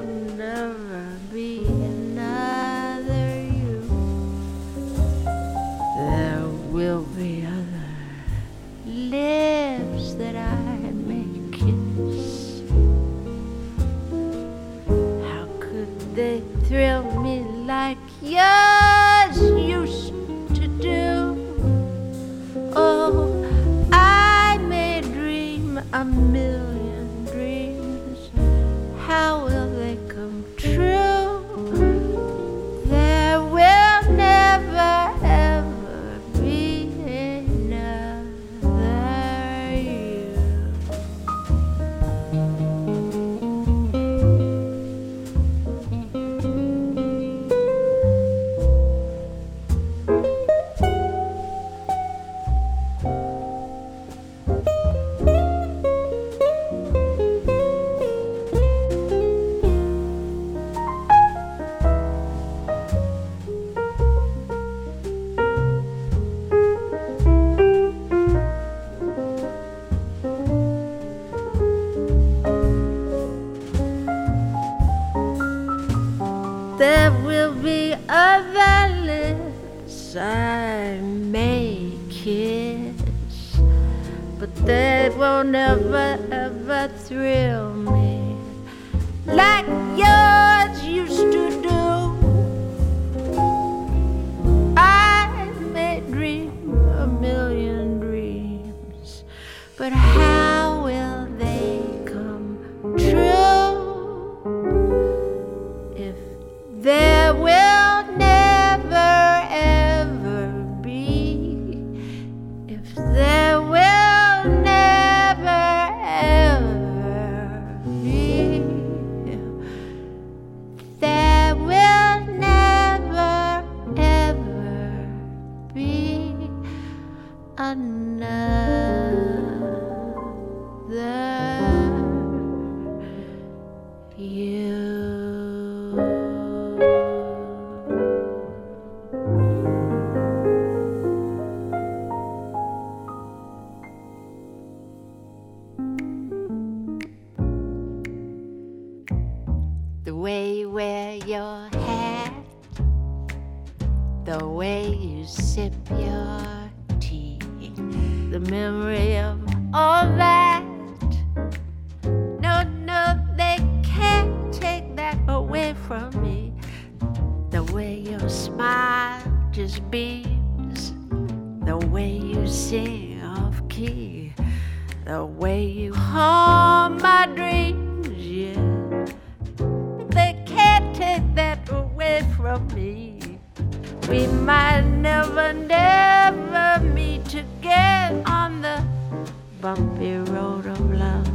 bumpy 189.74 190.14
road 190.30 190.64
of 190.64 190.80
love. 190.92 191.28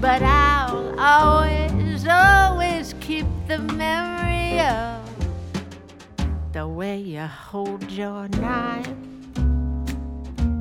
But 0.00 0.22
I'll 0.24 0.98
always, 0.98 2.04
always 2.04 2.96
keep 2.98 3.26
the 3.46 3.58
memory 3.58 4.58
of 4.58 5.04
the 6.52 6.66
way 6.66 6.98
you 6.98 7.20
hold 7.20 7.88
your 7.92 8.26
knife, 8.26 8.90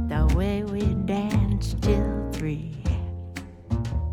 the 0.08 0.32
way 0.36 0.62
we 0.62 0.82
danced 1.06 1.82
till 1.82 2.30
three, 2.32 2.78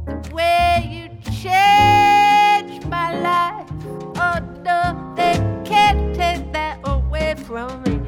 the 0.06 0.30
way 0.32 0.88
you 0.90 1.30
changed 1.30 2.88
my 2.88 3.10
life. 3.20 3.68
Oh 4.16 4.38
no, 4.64 4.80
they 5.16 5.34
can't 5.66 6.16
take 6.16 6.50
that 6.54 6.80
away 6.84 7.34
from 7.34 7.82
me. 7.82 8.01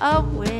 away. 0.00 0.55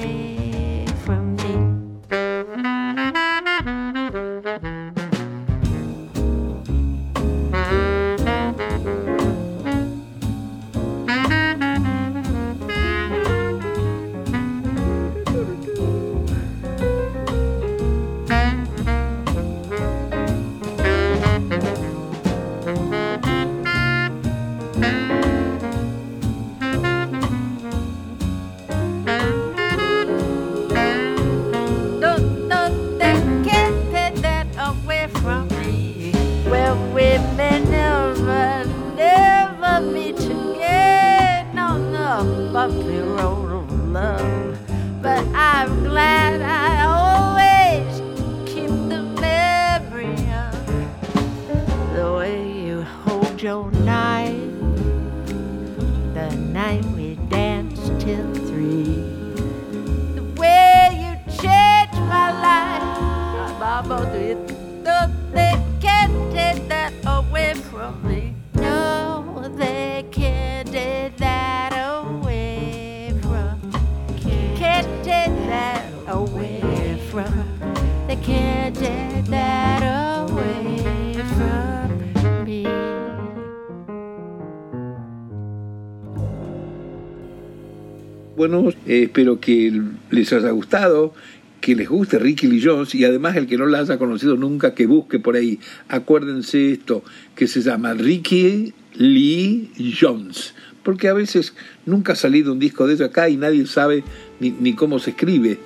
Bueno, 88.37 88.69
eh, 88.87 89.05
espero 89.05 89.41
que 89.41 89.73
les 90.11 90.31
haya 90.31 90.51
gustado, 90.51 91.15
que 91.63 91.75
les 91.75 91.89
guste 91.89 92.19
Ricky 92.19 92.47
Lee 92.47 92.61
Jones 92.63 92.95
y 92.95 93.03
además 93.03 93.35
el 93.37 93.47
que 93.47 93.57
no 93.57 93.65
la 93.65 93.79
haya 93.79 93.97
conocido 93.97 94.37
nunca, 94.37 94.75
que 94.75 94.87
busque 94.87 95.19
por 95.19 95.37
ahí. 95.37 95.59
Acuérdense 95.89 96.71
esto, 96.71 97.03
que 97.35 97.47
se 97.47 97.63
llama 97.63 97.95
Ricky 97.95 98.75
Lee 98.93 99.71
Jones, 99.99 100.55
porque 100.83 101.09
a 101.09 101.15
veces 101.15 101.55
nunca 101.87 102.13
ha 102.13 102.17
salido 102.17 102.53
un 102.53 102.59
disco 102.59 102.87
de 102.87 102.95
eso 102.95 103.07
acá 103.07 103.31
y 103.31 103.39
nadie 103.39 103.65
sabe 103.67 104.05
ni, 104.39 104.51
ni 104.51 104.75
cómo 104.75 104.99
se 104.99 105.11
escribe. 105.11 105.59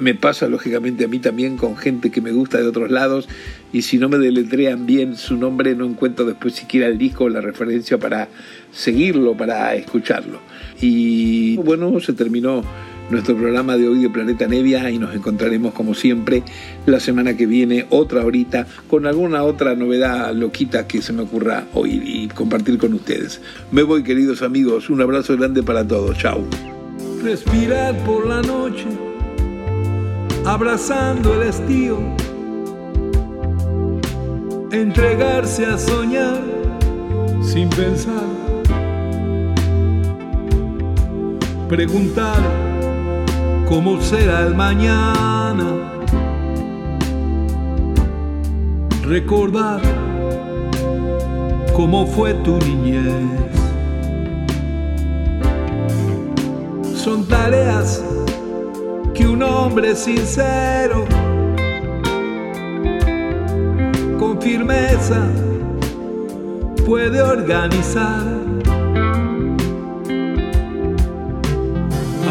Me 0.00 0.14
pasa 0.14 0.48
lógicamente 0.48 1.04
a 1.04 1.08
mí 1.08 1.18
también 1.18 1.56
con 1.56 1.76
gente 1.76 2.10
que 2.10 2.20
me 2.20 2.32
gusta 2.32 2.58
de 2.58 2.66
otros 2.66 2.90
lados 2.90 3.28
y 3.72 3.82
si 3.82 3.98
no 3.98 4.08
me 4.08 4.18
deletrean 4.18 4.86
bien 4.86 5.16
su 5.16 5.36
nombre 5.36 5.74
no 5.74 5.84
encuentro 5.84 6.24
después 6.24 6.54
siquiera 6.54 6.86
el 6.86 6.98
disco 6.98 7.24
o 7.24 7.28
la 7.28 7.40
referencia 7.40 7.98
para 7.98 8.28
seguirlo, 8.72 9.36
para 9.36 9.74
escucharlo. 9.74 10.40
Y 10.80 11.56
bueno, 11.58 12.00
se 12.00 12.12
terminó 12.12 12.62
nuestro 13.10 13.36
programa 13.36 13.76
de 13.76 13.88
hoy 13.88 14.00
de 14.00 14.10
Planeta 14.10 14.46
Nevia 14.46 14.90
y 14.90 14.98
nos 14.98 15.14
encontraremos 15.14 15.74
como 15.74 15.94
siempre 15.94 16.42
la 16.86 17.00
semana 17.00 17.36
que 17.36 17.46
viene, 17.46 17.86
otra 17.90 18.24
horita, 18.24 18.66
con 18.88 19.06
alguna 19.06 19.42
otra 19.44 19.74
novedad 19.74 20.32
loquita 20.34 20.86
que 20.86 21.02
se 21.02 21.12
me 21.12 21.22
ocurra 21.22 21.66
oír 21.74 22.02
y 22.04 22.28
compartir 22.28 22.78
con 22.78 22.94
ustedes. 22.94 23.40
Me 23.70 23.82
voy 23.82 24.02
queridos 24.02 24.42
amigos, 24.42 24.90
un 24.90 25.02
abrazo 25.02 25.36
grande 25.36 25.62
para 25.62 25.86
todos, 25.86 26.16
chao. 26.18 26.44
Respirar 27.22 27.96
por 28.04 28.26
la 28.26 28.42
noche, 28.42 28.86
abrazando 30.44 31.34
el 31.34 31.48
estío, 31.48 31.98
entregarse 34.70 35.66
a 35.66 35.78
soñar 35.78 36.40
sin 37.42 37.68
pensar, 37.70 38.24
preguntar 41.68 42.40
cómo 43.68 44.00
será 44.00 44.46
el 44.46 44.54
mañana. 44.54 45.90
Recordar 49.06 49.82
cómo 51.74 52.06
fue 52.06 52.32
tu 52.34 52.56
niñez. 52.58 53.04
Son 56.94 57.26
tareas 57.28 58.02
un 59.34 59.42
hombre 59.42 59.96
sincero, 59.96 61.04
con 64.18 64.40
firmeza, 64.40 65.26
puede 66.86 67.20
organizar. 67.20 68.44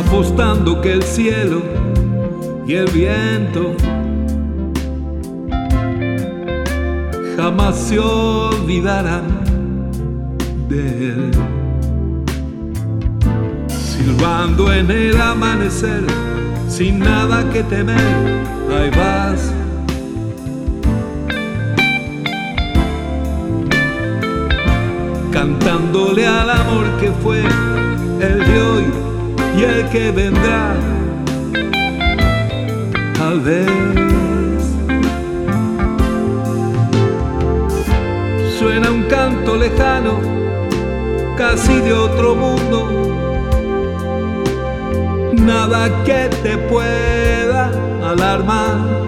apostando 0.05 0.79
que 0.79 0.93
el 0.93 1.01
cielo 1.01 1.63
y 2.67 2.75
el 2.75 2.85
viento 2.91 3.75
jamás 7.35 7.75
se 7.77 7.97
olvidarán 7.97 9.23
de 10.69 11.09
él. 11.09 11.31
Silbando 13.67 14.71
en 14.71 14.91
el 14.91 15.19
amanecer, 15.19 16.05
sin 16.75 16.97
nada 16.97 17.47
que 17.51 17.61
temer, 17.61 17.97
ahí 18.75 18.89
vas. 18.89 19.53
Cantándole 25.31 26.25
al 26.25 26.49
amor 26.49 26.85
que 26.99 27.11
fue 27.21 27.41
el 28.21 28.39
de 28.39 28.61
hoy 28.61 28.85
y 29.59 29.63
el 29.63 29.89
que 29.89 30.09
vendrá, 30.09 30.73
tal 33.19 33.39
vez. 33.41 33.67
Suena 38.57 38.89
un 38.89 39.03
canto 39.03 39.57
lejano, 39.57 40.19
casi 41.37 41.75
de 41.81 41.93
otro 41.93 42.33
mundo, 42.33 43.22
nada 45.45 46.03
que 46.03 46.29
te 46.43 46.57
pueda 46.57 47.71
alarmar. 48.03 49.07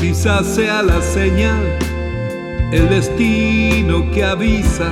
Quizás 0.00 0.46
sea 0.46 0.82
la 0.82 1.00
señal, 1.00 1.78
el 2.72 2.88
destino 2.88 4.10
que 4.12 4.24
avisa 4.24 4.90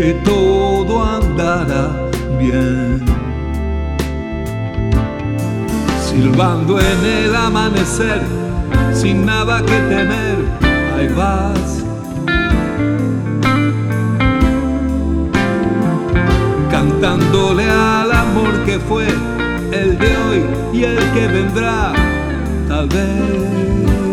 que 0.00 0.14
todo 0.24 1.04
andará 1.04 1.90
bien. 2.38 3.04
Silbando 6.02 6.80
en 6.80 7.04
el 7.04 7.36
amanecer, 7.36 8.22
sin 8.94 9.26
nada 9.26 9.60
que 9.60 9.78
temer, 9.90 10.38
ahí 10.96 11.08
vas. 11.08 11.79
Cantándole 17.00 17.64
al 17.64 18.12
amor 18.12 18.62
que 18.66 18.78
fue 18.78 19.06
el 19.72 19.98
de 19.98 20.16
hoy 20.18 20.44
y 20.74 20.84
el 20.84 20.98
que 21.14 21.28
vendrá, 21.28 21.94
tal 22.68 22.88
vez. 22.88 24.09